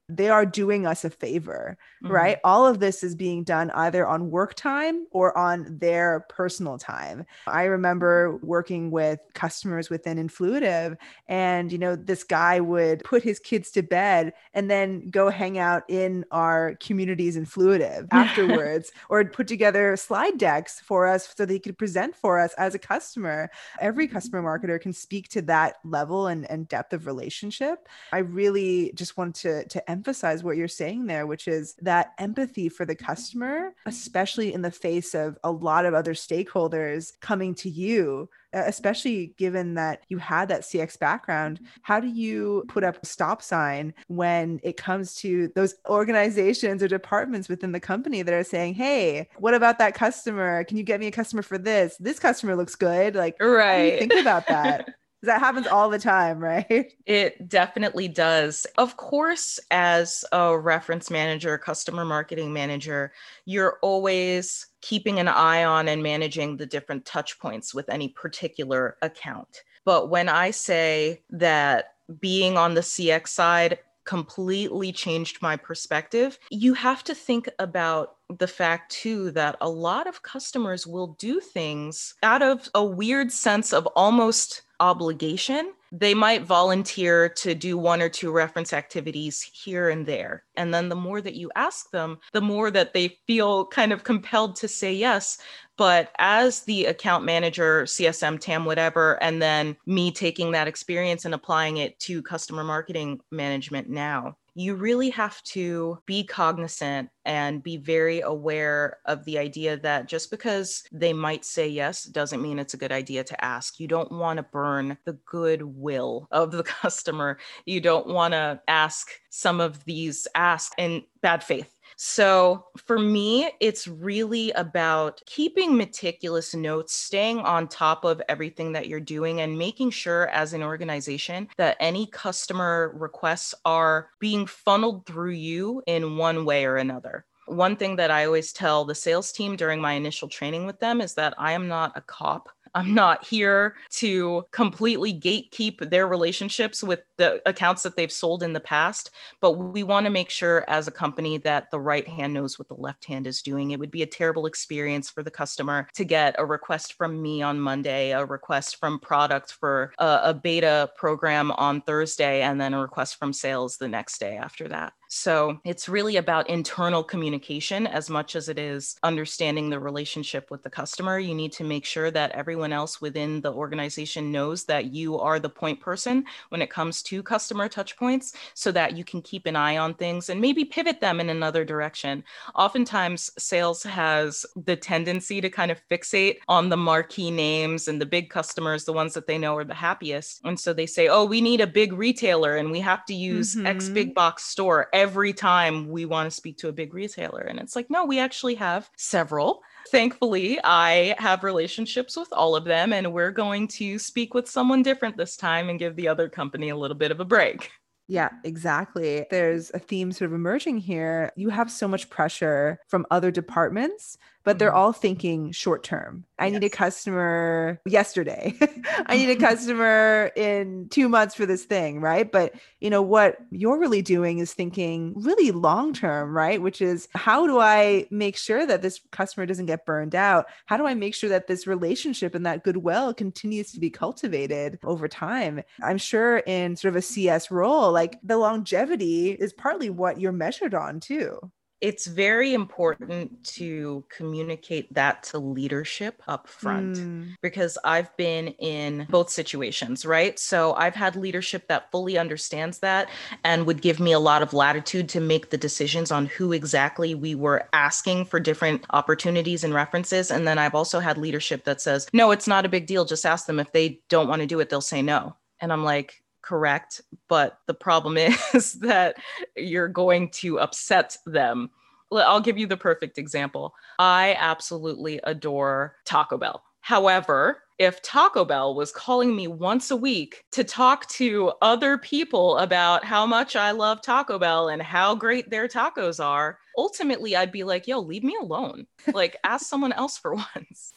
they 0.07 0.29
are 0.29 0.45
doing 0.45 0.85
us 0.85 1.03
a 1.05 1.09
favor, 1.09 1.77
mm-hmm. 2.03 2.13
right? 2.13 2.37
All 2.43 2.65
of 2.67 2.79
this 2.79 3.03
is 3.03 3.15
being 3.15 3.43
done 3.43 3.71
either 3.71 4.07
on 4.07 4.29
work 4.29 4.53
time 4.55 5.07
or 5.11 5.37
on 5.37 5.77
their 5.79 6.25
personal 6.29 6.77
time. 6.77 7.25
I 7.47 7.63
remember 7.63 8.37
working 8.37 8.91
with 8.91 9.19
customers 9.33 9.89
within 9.89 10.17
Influitive, 10.17 10.97
and 11.27 11.71
you 11.71 11.77
know, 11.77 11.95
this 11.95 12.23
guy 12.23 12.59
would 12.59 13.03
put 13.03 13.23
his 13.23 13.39
kids 13.39 13.71
to 13.71 13.81
bed 13.81 14.33
and 14.53 14.69
then 14.69 15.09
go 15.09 15.29
hang 15.29 15.57
out 15.57 15.83
in 15.87 16.25
our 16.31 16.75
communities 16.75 17.37
Influitive 17.37 18.07
afterwards, 18.11 18.91
or 19.09 19.25
put 19.25 19.47
together 19.47 19.95
slide 19.95 20.37
decks 20.37 20.79
for 20.79 21.07
us 21.07 21.33
so 21.35 21.45
they 21.45 21.59
could 21.59 21.77
present 21.77 22.15
for 22.15 22.39
us 22.39 22.53
as 22.57 22.75
a 22.75 22.79
customer. 22.79 23.49
Every 23.79 24.07
customer 24.07 24.41
marketer 24.41 24.79
can 24.79 24.93
speak 24.93 25.29
to 25.29 25.41
that 25.43 25.75
level 25.83 26.27
and, 26.27 26.49
and 26.49 26.67
depth 26.67 26.93
of 26.93 27.05
relationship. 27.05 27.87
I 28.11 28.19
really 28.19 28.91
just 28.95 29.17
want 29.17 29.35
to, 29.41 29.67
to 29.67 29.89
emphasize 29.89 30.43
what 30.43 30.57
you're 30.57 30.67
saying 30.67 31.05
there, 31.05 31.27
which 31.27 31.47
is 31.47 31.75
that 31.81 32.13
empathy 32.17 32.69
for 32.69 32.85
the 32.85 32.95
customer, 32.95 33.73
especially 33.85 34.53
in 34.53 34.61
the 34.61 34.71
face 34.71 35.13
of 35.13 35.37
a 35.43 35.51
lot 35.51 35.85
of 35.85 35.93
other 35.93 36.13
stakeholders 36.13 37.13
coming 37.21 37.55
to 37.55 37.69
you 37.69 38.29
especially 38.53 39.33
given 39.37 39.75
that 39.75 40.01
you 40.09 40.17
had 40.17 40.49
that 40.49 40.61
CX 40.61 40.97
background. 40.97 41.57
Mm-hmm. 41.57 41.79
How 41.83 41.99
do 41.99 42.07
you 42.07 42.63
put 42.67 42.83
up 42.83 43.01
a 43.01 43.05
stop 43.05 43.41
sign 43.41 43.93
when 44.07 44.59
it 44.63 44.77
comes 44.77 45.15
to 45.15 45.51
those 45.55 45.75
organizations 45.87 46.81
or 46.81 46.87
departments 46.87 47.49
within 47.49 47.71
the 47.71 47.79
company 47.79 48.21
that 48.21 48.33
are 48.33 48.43
saying, 48.43 48.73
"Hey, 48.75 49.29
what 49.37 49.53
about 49.53 49.79
that 49.79 49.93
customer? 49.93 50.63
Can 50.63 50.77
you 50.77 50.83
get 50.83 50.99
me 50.99 51.07
a 51.07 51.11
customer 51.11 51.41
for 51.41 51.57
this? 51.57 51.97
This 51.99 52.19
customer 52.19 52.55
looks 52.55 52.75
good." 52.75 53.15
Like, 53.15 53.35
right? 53.39 53.99
think 53.99 54.13
about 54.13 54.47
that. 54.47 54.95
that 55.23 55.39
happens 55.39 55.67
all 55.67 55.89
the 55.89 55.99
time, 55.99 56.39
right? 56.39 56.93
It 57.05 57.49
definitely 57.49 58.07
does. 58.07 58.67
Of 58.77 58.95
course, 58.97 59.59
as 59.71 60.23
a 60.31 60.57
reference 60.57 61.09
manager, 61.09 61.57
customer 61.57 62.05
marketing 62.05 62.53
manager, 62.53 63.11
you're 63.45 63.79
always 63.81 64.67
keeping 64.81 65.19
an 65.19 65.27
eye 65.27 65.63
on 65.63 65.87
and 65.87 66.03
managing 66.03 66.57
the 66.57 66.67
different 66.67 67.05
touch 67.05 67.39
points 67.39 67.73
with 67.73 67.89
any 67.89 68.09
particular 68.09 68.95
account. 69.01 69.63
But 69.85 70.09
when 70.09 70.29
I 70.29 70.51
say 70.51 71.23
that 71.31 71.95
being 72.19 72.57
on 72.57 72.75
the 72.75 72.81
CX 72.81 73.29
side 73.29 73.79
completely 74.05 74.91
changed 74.91 75.41
my 75.41 75.55
perspective, 75.55 76.39
you 76.49 76.73
have 76.73 77.03
to 77.03 77.15
think 77.15 77.49
about 77.59 78.15
the 78.37 78.47
fact 78.47 78.91
too 78.91 79.31
that 79.31 79.55
a 79.61 79.69
lot 79.69 80.07
of 80.07 80.21
customers 80.21 80.85
will 80.85 81.15
do 81.19 81.39
things 81.39 82.15
out 82.23 82.41
of 82.41 82.69
a 82.75 82.83
weird 82.83 83.31
sense 83.31 83.73
of 83.73 83.87
almost 83.95 84.61
obligation. 84.79 85.73
They 85.91 86.13
might 86.13 86.43
volunteer 86.43 87.29
to 87.29 87.55
do 87.55 87.77
one 87.77 88.01
or 88.01 88.09
two 88.09 88.31
reference 88.31 88.73
activities 88.73 89.41
here 89.41 89.89
and 89.89 90.05
there. 90.05 90.43
And 90.55 90.73
then 90.73 90.89
the 90.89 90.95
more 90.95 91.19
that 91.21 91.35
you 91.35 91.49
ask 91.55 91.89
them, 91.91 92.19
the 92.31 92.41
more 92.41 92.69
that 92.71 92.93
they 92.93 93.17
feel 93.25 93.65
kind 93.65 93.91
of 93.91 94.03
compelled 94.03 94.55
to 94.57 94.67
say 94.67 94.93
yes. 94.93 95.39
But 95.77 96.11
as 96.19 96.61
the 96.63 96.85
account 96.85 97.23
manager, 97.23 97.83
CSM, 97.85 98.39
TAM, 98.39 98.65
whatever, 98.65 99.21
and 99.23 99.41
then 99.41 99.77
me 99.85 100.11
taking 100.11 100.51
that 100.51 100.67
experience 100.67 101.25
and 101.25 101.33
applying 101.33 101.77
it 101.77 101.97
to 102.01 102.21
customer 102.21 102.63
marketing 102.63 103.21
management 103.31 103.89
now, 103.89 104.35
you 104.55 104.75
really 104.75 105.09
have 105.11 105.41
to 105.43 105.99
be 106.05 106.23
cognizant 106.23 107.09
and 107.25 107.63
be 107.63 107.77
very 107.77 108.21
aware 108.21 108.97
of 109.05 109.23
the 109.25 109.37
idea 109.37 109.77
that 109.77 110.07
just 110.07 110.31
because 110.31 110.83
they 110.91 111.13
might 111.13 111.45
say 111.45 111.67
yes 111.67 112.03
doesn't 112.03 112.41
mean 112.41 112.59
it's 112.59 112.73
a 112.73 112.77
good 112.77 112.91
idea 112.91 113.23
to 113.23 113.45
ask. 113.45 113.79
You 113.79 113.87
don't 113.87 114.11
want 114.11 114.37
to 114.37 114.43
burn 114.43 114.97
the 115.05 115.13
goodwill 115.25 116.27
of 116.31 116.51
the 116.51 116.63
customer. 116.81 117.37
You 117.65 117.81
don't 117.81 118.07
want 118.07 118.33
to 118.33 118.61
ask 118.67 119.09
some 119.29 119.61
of 119.61 119.83
these 119.85 120.27
ask 120.35 120.73
in 120.77 121.03
bad 121.21 121.43
faith 121.43 121.78
so 122.01 122.67
for 122.77 122.97
me, 122.97 123.51
it's 123.59 123.85
really 123.85 124.51
about 124.51 125.21
keeping 125.25 125.75
meticulous 125.75 126.55
notes, 126.55 126.93
staying 126.93 127.39
on 127.39 127.67
top 127.67 128.05
of 128.05 128.21
everything 128.29 128.71
that 128.71 128.87
you're 128.87 129.01
doing, 129.01 129.41
and 129.41 129.57
making 129.57 129.89
sure 129.91 130.29
as 130.29 130.53
an 130.53 130.63
organization 130.63 131.49
that 131.57 131.75
any 131.81 132.07
customer 132.07 132.93
requests 132.95 133.53
are 133.65 134.11
being 134.21 134.45
funneled 134.45 135.05
through 135.07 135.31
you 135.31 135.83
in 135.87 136.15
one 136.15 136.45
way 136.45 136.63
or 136.63 136.77
another 136.77 137.25
one 137.47 137.75
thing 137.75 137.95
that 137.95 138.11
I 138.11 138.25
always 138.25 138.53
tell 138.53 138.85
the 138.85 138.95
sales 138.95 139.31
team 139.31 139.55
during 139.55 139.81
my 139.81 139.93
initial 139.93 140.29
training 140.29 140.65
with 140.65 140.79
them 140.79 141.01
is 141.01 141.15
that 141.15 141.33
I 141.37 141.53
am 141.53 141.67
not 141.67 141.91
a 141.97 142.01
cop. 142.01 142.49
I'm 142.75 142.93
not 142.93 143.25
here 143.25 143.75
to 143.91 144.45
completely 144.51 145.13
gatekeep 145.13 145.89
their 145.89 146.07
relationships 146.07 146.83
with 146.83 147.01
the 147.17 147.41
accounts 147.47 147.83
that 147.83 147.95
they've 147.95 148.11
sold 148.11 148.43
in 148.43 148.53
the 148.53 148.59
past, 148.59 149.11
but 149.41 149.53
we 149.53 149.83
want 149.83 150.05
to 150.05 150.09
make 150.09 150.29
sure 150.29 150.65
as 150.67 150.87
a 150.87 150.91
company 150.91 151.37
that 151.39 151.71
the 151.71 151.79
right 151.79 152.07
hand 152.07 152.33
knows 152.33 152.57
what 152.57 152.67
the 152.67 152.75
left 152.75 153.05
hand 153.05 153.27
is 153.27 153.41
doing. 153.41 153.71
It 153.71 153.79
would 153.79 153.91
be 153.91 154.03
a 154.03 154.07
terrible 154.07 154.45
experience 154.45 155.09
for 155.09 155.23
the 155.23 155.31
customer 155.31 155.87
to 155.95 156.05
get 156.05 156.35
a 156.37 156.45
request 156.45 156.93
from 156.93 157.21
me 157.21 157.41
on 157.41 157.59
Monday, 157.59 158.11
a 158.11 158.25
request 158.25 158.77
from 158.77 158.99
product 158.99 159.53
for 159.53 159.93
a, 159.99 160.19
a 160.25 160.33
beta 160.33 160.89
program 160.95 161.51
on 161.51 161.81
Thursday, 161.81 162.41
and 162.41 162.59
then 162.59 162.73
a 162.73 162.81
request 162.81 163.17
from 163.17 163.33
sales 163.33 163.77
the 163.77 163.87
next 163.87 164.19
day 164.19 164.37
after 164.37 164.67
that. 164.67 164.93
So 165.11 165.59
it's 165.65 165.89
really 165.89 166.17
about 166.17 166.49
internal 166.51 167.03
communication 167.03 167.87
as 167.87 168.11
much 168.11 168.35
as 168.35 168.47
it 168.47 168.59
is 168.59 168.95
understanding 169.01 169.69
the 169.69 169.79
relationship 169.79 170.51
with 170.51 170.61
the 170.61 170.69
customer. 170.69 171.17
You 171.17 171.33
need 171.33 171.51
to 171.53 171.63
make 171.63 171.83
sure 171.83 172.11
that 172.11 172.31
everyone 172.33 172.71
else 172.71 173.01
within 173.01 173.41
the 173.41 173.51
organization 173.51 174.31
knows 174.31 174.65
that 174.65 174.93
you 174.93 175.17
are 175.17 175.39
the 175.39 175.49
point 175.49 175.79
person 175.79 176.25
when 176.49 176.61
it 176.61 176.69
comes 176.69 177.01
to 177.03 177.23
customer 177.23 177.67
touchpoints 177.67 178.35
so 178.53 178.71
that 178.71 178.95
you 178.95 179.03
can 179.03 179.23
keep 179.23 179.47
an 179.47 179.55
eye 179.55 179.77
on 179.77 179.95
things 179.95 180.29
and 180.29 180.39
maybe 180.39 180.63
pivot 180.63 181.01
them 181.01 181.19
in 181.19 181.31
another 181.31 181.65
direction. 181.65 182.23
Oftentimes, 182.53 183.31
sales 183.39 183.81
has 183.81 184.45
the 184.55 184.75
tendency 184.75 185.41
to 185.41 185.49
kind 185.49 185.71
of 185.71 185.81
fixate 185.89 186.37
on 186.47 186.69
the 186.69 186.77
marquee 186.77 187.31
names 187.31 187.87
and 187.87 187.99
the 187.99 188.05
big 188.05 188.29
customers, 188.29 188.85
the 188.85 188.93
ones 188.93 189.15
that 189.15 189.25
they 189.25 189.39
know 189.39 189.57
are 189.57 189.63
the 189.63 189.73
happiest. 189.73 190.41
And 190.45 190.59
so 190.59 190.71
they 190.71 190.85
say, 190.85 191.07
oh, 191.07 191.25
we 191.25 191.41
need 191.41 191.61
a 191.61 191.67
big 191.67 191.93
retailer 191.93 192.57
and 192.57 192.69
we 192.69 192.79
have 192.81 193.07
to 193.07 193.15
use 193.15 193.55
mm-hmm. 193.55 193.65
X 193.65 193.89
big 193.89 194.13
box 194.13 194.45
store 194.45 194.87
every 194.99 195.31
time 195.31 195.87
we 195.87 196.03
want 196.03 196.29
to 196.29 196.35
speak 196.35 196.57
to 196.57 196.67
a 196.67 196.73
big 196.73 196.93
retailer. 196.93 197.39
And 197.39 197.57
it's 197.57 197.73
like, 197.73 197.89
no, 197.89 198.03
we 198.03 198.19
actually 198.19 198.55
have 198.55 198.89
several. 198.97 199.61
Thankfully, 199.91 200.59
I 200.61 201.15
have 201.17 201.45
relationships 201.45 202.17
with 202.17 202.27
all 202.33 202.53
of 202.53 202.65
them, 202.65 202.91
and 202.91 203.13
we're 203.13 203.31
going 203.31 203.69
to 203.69 203.97
speak 203.97 204.33
with 204.33 204.49
someone 204.49 204.83
different 204.83 205.15
this 205.15 205.37
time 205.37 205.69
and 205.69 205.79
give 205.79 205.95
the 205.95 206.09
other 206.09 206.27
company 206.27 206.67
a 206.67 206.75
little 206.75 206.97
bit 206.97 207.11
of 207.11 207.21
a 207.21 207.25
break. 207.25 207.71
Yeah, 208.09 208.29
exactly. 208.43 209.27
There's 209.29 209.69
a 209.71 209.79
theme 209.79 210.11
sort 210.11 210.31
of 210.31 210.33
emerging 210.33 210.79
here. 210.79 211.31
You 211.35 211.49
have 211.49 211.69
so 211.69 211.87
much 211.87 212.09
pressure 212.09 212.79
from 212.87 213.05
other 213.11 213.29
departments 213.29 214.17
but 214.43 214.57
they're 214.57 214.69
mm-hmm. 214.69 214.77
all 214.77 214.93
thinking 214.93 215.51
short 215.51 215.83
term. 215.83 216.25
I 216.39 216.45
yes. 216.45 216.53
need 216.53 216.63
a 216.63 216.69
customer 216.69 217.79
yesterday. 217.85 218.55
I 219.05 219.17
need 219.17 219.29
a 219.29 219.35
customer 219.47 220.31
in 220.35 220.87
2 220.89 221.09
months 221.09 221.35
for 221.35 221.45
this 221.45 221.65
thing, 221.65 222.01
right? 222.01 222.29
But 222.31 222.53
you 222.79 222.89
know 222.89 223.01
what 223.01 223.37
you're 223.51 223.77
really 223.77 224.01
doing 224.01 224.39
is 224.39 224.53
thinking 224.53 225.13
really 225.15 225.51
long 225.51 225.93
term, 225.93 226.35
right? 226.35 226.61
Which 226.61 226.81
is 226.81 227.09
how 227.13 227.45
do 227.45 227.59
I 227.59 228.07
make 228.09 228.37
sure 228.37 228.65
that 228.65 228.81
this 228.81 229.01
customer 229.11 229.45
doesn't 229.45 229.65
get 229.65 229.85
burned 229.85 230.15
out? 230.15 230.47
How 230.65 230.77
do 230.77 230.87
I 230.87 230.93
make 230.93 231.13
sure 231.13 231.29
that 231.29 231.47
this 231.47 231.67
relationship 231.67 232.33
and 232.33 232.45
that 232.45 232.63
goodwill 232.63 233.13
continues 233.13 233.71
to 233.73 233.79
be 233.79 233.89
cultivated 233.89 234.79
over 234.83 235.07
time? 235.07 235.61
I'm 235.83 235.97
sure 235.97 236.37
in 236.39 236.75
sort 236.75 236.93
of 236.93 236.95
a 236.95 237.01
CS 237.01 237.51
role, 237.51 237.91
like 237.99 238.19
the 238.23 238.37
longevity 238.37 239.31
is 239.31 239.51
partly 239.51 239.89
what 239.89 240.19
you're 240.19 240.31
measured 240.31 240.73
on 240.73 240.99
too 240.99 241.51
it's 241.81 242.07
very 242.07 242.53
important 242.53 243.41
to 243.43 244.03
communicate 244.09 244.93
that 244.93 245.23
to 245.23 245.39
leadership 245.39 246.21
up 246.27 246.47
front 246.47 246.97
mm. 246.97 247.33
because 247.41 247.77
I've 247.85 248.15
been 248.17 248.49
in 248.59 249.07
both 249.09 249.29
situations, 249.29 250.05
right? 250.05 250.37
So 250.37 250.73
I've 250.73 250.95
had 250.95 251.15
leadership 251.15 251.67
that 251.69 251.89
fully 251.89 252.17
understands 252.17 252.79
that 252.79 253.09
and 253.45 253.65
would 253.65 253.81
give 253.81 253.99
me 253.99 254.11
a 254.11 254.19
lot 254.19 254.41
of 254.41 254.53
latitude 254.53 255.07
to 255.09 255.21
make 255.21 255.51
the 255.51 255.57
decisions 255.57 256.11
on 256.11 256.25
who 256.25 256.51
exactly 256.51 257.15
we 257.15 257.33
were 257.33 257.69
asking 257.71 258.25
for 258.25 258.41
different 258.41 258.85
opportunities 258.89 259.63
and 259.63 259.73
references. 259.73 260.31
And 260.31 260.45
then 260.45 260.57
I've 260.57 260.75
also 260.75 260.99
had 260.99 261.17
leadership 261.17 261.63
that 261.63 261.79
says, 261.79 262.09
no, 262.11 262.31
it's 262.31 262.47
not 262.47 262.65
a 262.65 262.69
big 262.69 262.87
deal. 262.87 263.05
Just 263.05 263.25
ask 263.25 263.45
them 263.45 263.59
if 263.59 263.71
they 263.71 264.01
don't 264.09 264.27
want 264.27 264.41
to 264.41 264.47
do 264.47 264.59
it, 264.59 264.69
they'll 264.69 264.81
say 264.81 265.01
no. 265.01 265.37
And 265.61 265.71
I'm 265.71 265.83
like, 265.85 266.23
correct. 266.49 267.01
But 267.27 267.59
the 267.67 267.75
problem 267.75 268.17
is 268.53 268.73
that 268.79 269.17
you're 269.55 269.87
going 269.87 270.29
to 270.31 270.59
upset 270.59 271.15
them. 271.27 271.69
I'll 272.11 272.41
give 272.41 272.57
you 272.57 272.65
the 272.65 272.75
perfect 272.75 273.19
example. 273.19 273.75
I 273.99 274.35
absolutely 274.39 275.19
adore 275.25 275.95
Taco 276.05 276.39
Bell. 276.39 276.63
However, 276.81 277.61
if 277.77 278.01
Taco 278.01 278.45
Bell 278.45 278.73
was 278.73 278.91
calling 278.91 279.35
me 279.35 279.47
once 279.47 279.91
a 279.91 279.95
week 279.95 280.43
to 280.51 280.63
talk 280.63 281.07
to 281.09 281.53
other 281.61 281.99
people 281.99 282.57
about 282.57 283.05
how 283.05 283.27
much 283.27 283.55
I 283.55 283.71
love 283.71 284.01
Taco 284.01 284.39
Bell 284.39 284.69
and 284.69 284.81
how 284.81 285.13
great 285.13 285.51
their 285.51 285.67
tacos 285.67 286.23
are, 286.23 286.57
ultimately 286.75 287.35
I'd 287.35 287.51
be 287.51 287.63
like, 287.63 287.87
yo, 287.87 287.99
leave 287.99 288.23
me 288.23 288.35
alone. 288.41 288.87
Like, 289.13 289.37
ask 289.43 289.67
someone 289.67 289.93
else 289.93 290.17
for 290.17 290.33
once. 290.55 290.93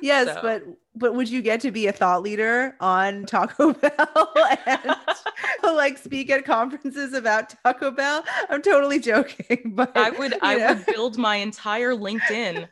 Yes, 0.00 0.28
so. 0.28 0.40
but 0.42 0.62
but 0.94 1.14
would 1.14 1.28
you 1.28 1.42
get 1.42 1.60
to 1.60 1.70
be 1.70 1.86
a 1.86 1.92
thought 1.92 2.22
leader 2.22 2.74
on 2.80 3.26
Taco 3.26 3.72
Bell 3.74 4.34
and 4.66 4.96
like 5.62 5.98
speak 5.98 6.30
at 6.30 6.44
conferences 6.44 7.12
about 7.12 7.54
Taco 7.64 7.90
Bell? 7.90 8.24
I'm 8.48 8.62
totally 8.62 8.98
joking, 8.98 9.62
but 9.74 9.96
I 9.96 10.10
would 10.10 10.38
I 10.42 10.56
know. 10.56 10.74
would 10.74 10.86
build 10.86 11.18
my 11.18 11.36
entire 11.36 11.92
LinkedIn 11.92 12.68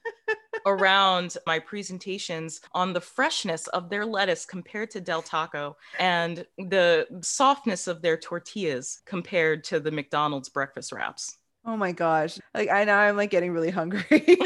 around 0.66 1.36
my 1.46 1.58
presentations 1.58 2.60
on 2.72 2.92
the 2.92 3.00
freshness 3.00 3.66
of 3.68 3.90
their 3.90 4.06
lettuce 4.06 4.46
compared 4.46 4.90
to 4.92 5.00
Del 5.00 5.22
Taco 5.22 5.76
and 5.98 6.46
the 6.56 7.06
softness 7.20 7.86
of 7.86 8.00
their 8.00 8.16
tortillas 8.16 9.02
compared 9.04 9.64
to 9.64 9.80
the 9.80 9.90
McDonald's 9.90 10.48
breakfast 10.48 10.92
wraps. 10.92 11.36
Oh 11.66 11.76
my 11.76 11.92
gosh. 11.92 12.38
Like 12.54 12.70
I 12.70 12.84
know 12.84 12.94
I'm 12.94 13.16
like 13.16 13.30
getting 13.30 13.52
really 13.52 13.70
hungry. 13.70 14.38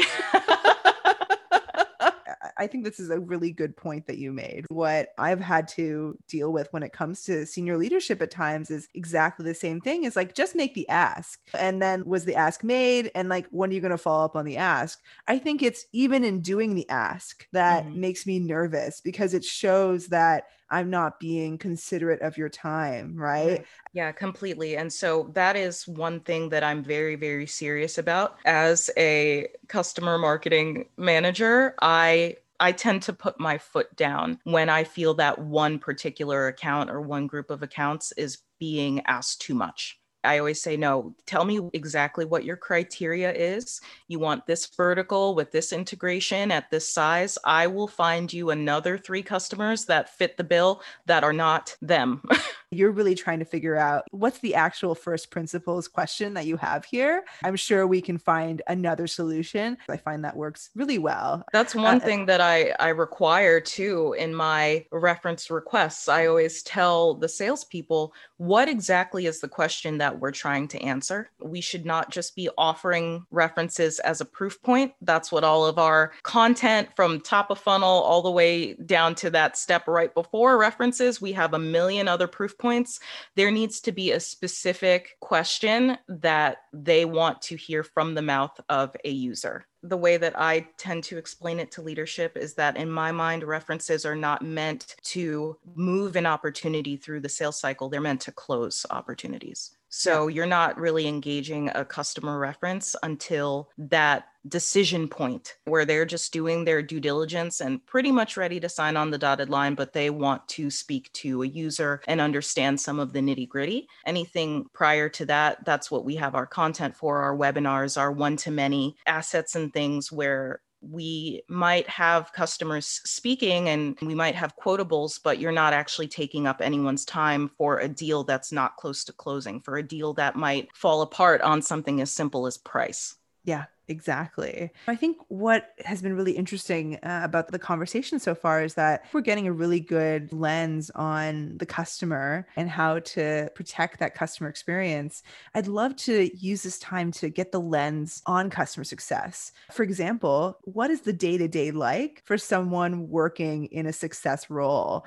I 2.59 2.67
think 2.67 2.83
this 2.83 2.99
is 2.99 3.09
a 3.09 3.19
really 3.19 3.51
good 3.51 3.75
point 3.75 4.05
that 4.07 4.17
you 4.17 4.31
made. 4.31 4.65
What 4.69 5.09
I've 5.17 5.39
had 5.39 5.67
to 5.69 6.17
deal 6.27 6.51
with 6.51 6.67
when 6.71 6.83
it 6.83 6.93
comes 6.93 7.23
to 7.23 7.45
senior 7.45 7.77
leadership 7.77 8.21
at 8.21 8.31
times 8.31 8.69
is 8.69 8.87
exactly 8.93 9.45
the 9.45 9.55
same 9.55 9.79
thing. 9.79 10.03
Is 10.03 10.15
like 10.15 10.35
just 10.35 10.55
make 10.55 10.73
the 10.75 10.87
ask. 10.89 11.39
And 11.57 11.81
then 11.81 12.03
was 12.05 12.25
the 12.25 12.35
ask 12.35 12.63
made? 12.63 13.11
And 13.15 13.29
like, 13.29 13.47
when 13.51 13.69
are 13.69 13.73
you 13.73 13.81
going 13.81 13.91
to 13.91 13.97
follow 13.97 14.25
up 14.25 14.35
on 14.35 14.45
the 14.45 14.57
ask? 14.57 14.99
I 15.27 15.39
think 15.39 15.63
it's 15.63 15.85
even 15.93 16.23
in 16.23 16.41
doing 16.41 16.75
the 16.75 16.89
ask 16.89 17.47
that 17.53 17.85
mm-hmm. 17.85 18.01
makes 18.01 18.27
me 18.27 18.39
nervous 18.39 19.01
because 19.01 19.33
it 19.33 19.45
shows 19.45 20.07
that 20.07 20.43
I'm 20.71 20.89
not 20.89 21.19
being 21.19 21.57
considerate 21.57 22.21
of 22.21 22.37
your 22.37 22.49
time, 22.49 23.09
mm-hmm. 23.09 23.21
right? 23.21 23.65
Yeah, 23.93 24.11
completely. 24.11 24.77
And 24.77 24.91
so 24.91 25.31
that 25.33 25.55
is 25.55 25.87
one 25.87 26.19
thing 26.21 26.49
that 26.49 26.63
I'm 26.63 26.83
very, 26.83 27.15
very 27.15 27.47
serious 27.47 27.97
about. 27.97 28.37
As 28.45 28.89
a 28.97 29.47
customer 29.67 30.17
marketing 30.17 30.85
manager, 30.97 31.75
I 31.81 32.37
I 32.59 32.73
tend 32.73 33.03
to 33.03 33.13
put 33.13 33.39
my 33.39 33.57
foot 33.57 33.95
down 33.95 34.39
when 34.43 34.69
I 34.69 34.83
feel 34.83 35.13
that 35.15 35.39
one 35.39 35.79
particular 35.79 36.47
account 36.47 36.89
or 36.89 36.99
one 36.99 37.25
group 37.25 37.49
of 37.49 37.63
accounts 37.63 38.11
is 38.13 38.39
being 38.59 39.01
asked 39.05 39.41
too 39.41 39.55
much. 39.55 39.97
I 40.23 40.39
always 40.39 40.61
say, 40.61 40.75
no, 40.75 41.15
tell 41.25 41.45
me 41.45 41.61
exactly 41.73 42.25
what 42.25 42.43
your 42.43 42.57
criteria 42.57 43.31
is. 43.31 43.79
You 44.07 44.19
want 44.19 44.45
this 44.45 44.65
vertical 44.65 45.33
with 45.33 45.51
this 45.51 45.71
integration 45.71 46.51
at 46.51 46.69
this 46.69 46.91
size. 46.91 47.37
I 47.45 47.67
will 47.67 47.87
find 47.87 48.31
you 48.31 48.49
another 48.49 48.97
three 48.97 49.23
customers 49.23 49.85
that 49.85 50.09
fit 50.09 50.35
the 50.35 50.43
bill 50.43 50.81
that 51.05 51.23
are 51.23 51.33
not 51.33 51.75
them. 51.81 52.21
You're 52.71 52.91
really 52.91 53.15
trying 53.15 53.39
to 53.39 53.45
figure 53.45 53.77
out 53.77 54.03
what's 54.11 54.39
the 54.39 54.53
actual 54.53 54.93
first 54.93 55.31
principles 55.31 55.87
question 55.87 56.35
that 56.35 56.45
you 56.45 56.55
have 56.57 56.85
here. 56.85 57.23
I'm 57.43 57.55
sure 57.55 57.87
we 57.87 58.01
can 58.01 58.19
find 58.19 58.61
another 58.67 59.07
solution. 59.07 59.77
I 59.89 59.97
find 59.97 60.23
that 60.23 60.35
works 60.35 60.69
really 60.75 60.99
well. 60.99 61.43
That's 61.51 61.73
one 61.73 61.97
uh, 61.97 62.05
thing 62.05 62.27
that 62.27 62.41
I, 62.41 62.75
I 62.79 62.89
require 62.89 63.59
too 63.59 64.15
in 64.19 64.35
my 64.35 64.85
reference 64.91 65.49
requests. 65.49 66.07
I 66.07 66.27
always 66.27 66.61
tell 66.61 67.15
the 67.15 67.29
salespeople 67.29 68.13
what 68.37 68.69
exactly 68.69 69.25
is 69.25 69.39
the 69.39 69.47
question 69.47 69.97
that 69.97 70.18
we're 70.19 70.31
trying 70.31 70.67
to 70.69 70.81
answer. 70.81 71.29
We 71.41 71.61
should 71.61 71.85
not 71.85 72.11
just 72.11 72.35
be 72.35 72.49
offering 72.57 73.25
references 73.31 73.99
as 73.99 74.21
a 74.21 74.25
proof 74.25 74.61
point. 74.61 74.93
That's 75.01 75.31
what 75.31 75.43
all 75.43 75.65
of 75.65 75.77
our 75.77 76.11
content 76.23 76.89
from 76.95 77.21
top 77.21 77.49
of 77.49 77.59
funnel 77.59 77.89
all 77.89 78.21
the 78.21 78.31
way 78.31 78.73
down 78.73 79.15
to 79.15 79.29
that 79.31 79.57
step 79.57 79.87
right 79.87 80.13
before 80.13 80.57
references. 80.57 81.21
We 81.21 81.31
have 81.33 81.53
a 81.53 81.59
million 81.59 82.07
other 82.07 82.27
proof 82.27 82.57
points, 82.57 82.99
there 83.35 83.51
needs 83.51 83.79
to 83.81 83.91
be 83.91 84.11
a 84.11 84.19
specific 84.19 85.17
question 85.19 85.97
that 86.07 86.57
they 86.73 87.05
want 87.05 87.41
to 87.43 87.55
hear 87.55 87.83
from 87.83 88.15
the 88.15 88.21
mouth 88.21 88.59
of 88.69 88.95
a 89.05 89.09
user. 89.09 89.65
The 89.81 89.97
way 89.97 90.17
that 90.17 90.37
I 90.37 90.67
tend 90.77 91.05
to 91.05 91.17
explain 91.17 91.59
it 91.59 91.71
to 91.71 91.81
leadership 91.81 92.35
is 92.35 92.53
that, 92.55 92.75
in 92.75 92.91
my 92.91 93.13
mind, 93.13 93.43
references 93.43 94.05
are 94.05 94.15
not 94.15 94.41
meant 94.41 94.95
to 95.03 95.57
move 95.73 96.17
an 96.17 96.25
opportunity 96.25 96.97
through 96.97 97.21
the 97.21 97.29
sales 97.29 97.59
cycle, 97.59 97.87
they're 97.87 98.01
meant 98.01 98.21
to 98.21 98.31
close 98.31 98.85
opportunities. 98.89 99.71
So 99.89 100.27
you're 100.27 100.45
not 100.45 100.77
really 100.77 101.07
engaging 101.07 101.69
a 101.73 101.83
customer 101.83 102.37
reference 102.37 102.95
until 103.01 103.69
that 103.77 104.25
decision 104.47 105.07
point 105.07 105.55
where 105.65 105.83
they're 105.83 106.05
just 106.05 106.31
doing 106.31 106.63
their 106.63 106.81
due 106.81 106.99
diligence 106.99 107.59
and 107.59 107.85
pretty 107.85 108.11
much 108.11 108.37
ready 108.37 108.59
to 108.59 108.69
sign 108.69 108.95
on 108.95 109.11
the 109.11 109.17
dotted 109.17 109.49
line, 109.49 109.75
but 109.75 109.91
they 109.91 110.09
want 110.09 110.47
to 110.47 110.69
speak 110.69 111.11
to 111.13 111.43
a 111.43 111.47
user 111.47 112.01
and 112.07 112.21
understand 112.21 112.79
some 112.79 112.99
of 112.99 113.11
the 113.11 113.19
nitty 113.19 113.49
gritty. 113.49 113.87
Anything 114.05 114.65
prior 114.73 115.09
to 115.09 115.25
that, 115.25 115.65
that's 115.65 115.91
what 115.91 116.05
we 116.05 116.15
have 116.15 116.35
our 116.35 116.47
content 116.47 116.95
for, 116.95 117.21
our 117.21 117.35
webinars, 117.35 117.99
our 117.99 118.11
one 118.11 118.37
to 118.37 118.51
many 118.51 118.95
assets 119.05 119.55
and 119.55 119.73
things 119.73 120.11
where 120.11 120.61
we 120.81 121.41
might 121.47 121.87
have 121.89 122.31
customers 122.33 123.01
speaking 123.05 123.69
and 123.69 123.97
we 124.01 124.15
might 124.15 124.35
have 124.35 124.55
quotables, 124.55 125.19
but 125.21 125.39
you're 125.39 125.51
not 125.51 125.73
actually 125.73 126.07
taking 126.07 126.47
up 126.47 126.61
anyone's 126.61 127.05
time 127.05 127.49
for 127.57 127.79
a 127.79 127.87
deal 127.87 128.23
that's 128.23 128.51
not 128.51 128.77
close 128.77 129.03
to 129.05 129.13
closing, 129.13 129.61
for 129.61 129.77
a 129.77 129.83
deal 129.83 130.13
that 130.13 130.35
might 130.35 130.69
fall 130.75 131.01
apart 131.01 131.41
on 131.41 131.61
something 131.61 132.01
as 132.01 132.11
simple 132.11 132.47
as 132.47 132.57
price. 132.57 133.15
Yeah, 133.43 133.65
Exactly. 133.89 134.69
I 134.87 134.95
think 134.95 135.17
what 135.29 135.73
has 135.83 136.03
been 136.03 136.15
really 136.15 136.33
interesting 136.33 136.97
uh, 136.97 137.21
about 137.23 137.51
the 137.51 137.57
conversation 137.57 138.19
so 138.19 138.35
far 138.35 138.63
is 138.63 138.75
that 138.75 139.03
we're 139.13 139.21
getting 139.21 139.47
a 139.47 139.51
really 139.51 139.79
good 139.79 140.31
lens 140.31 140.91
on 140.91 141.57
the 141.57 141.65
customer 141.65 142.47
and 142.55 142.69
how 142.69 142.99
to 142.99 143.49
protect 143.55 143.99
that 143.99 144.13
customer 144.13 144.47
experience. 144.47 145.23
I'd 145.55 145.65
love 145.65 145.95
to 145.97 146.29
use 146.37 146.61
this 146.61 146.77
time 146.77 147.11
to 147.13 147.29
get 147.29 147.51
the 147.51 147.59
lens 147.59 148.21
on 148.27 148.51
customer 148.51 148.83
success. 148.83 149.51
For 149.71 149.81
example, 149.81 150.59
what 150.65 150.91
is 150.91 151.01
the 151.01 151.13
day 151.13 151.39
to 151.39 151.47
day 151.47 151.71
like 151.71 152.21
for 152.25 152.37
someone 152.37 153.09
working 153.09 153.65
in 153.65 153.87
a 153.87 153.93
success 153.93 154.51
role? 154.51 155.03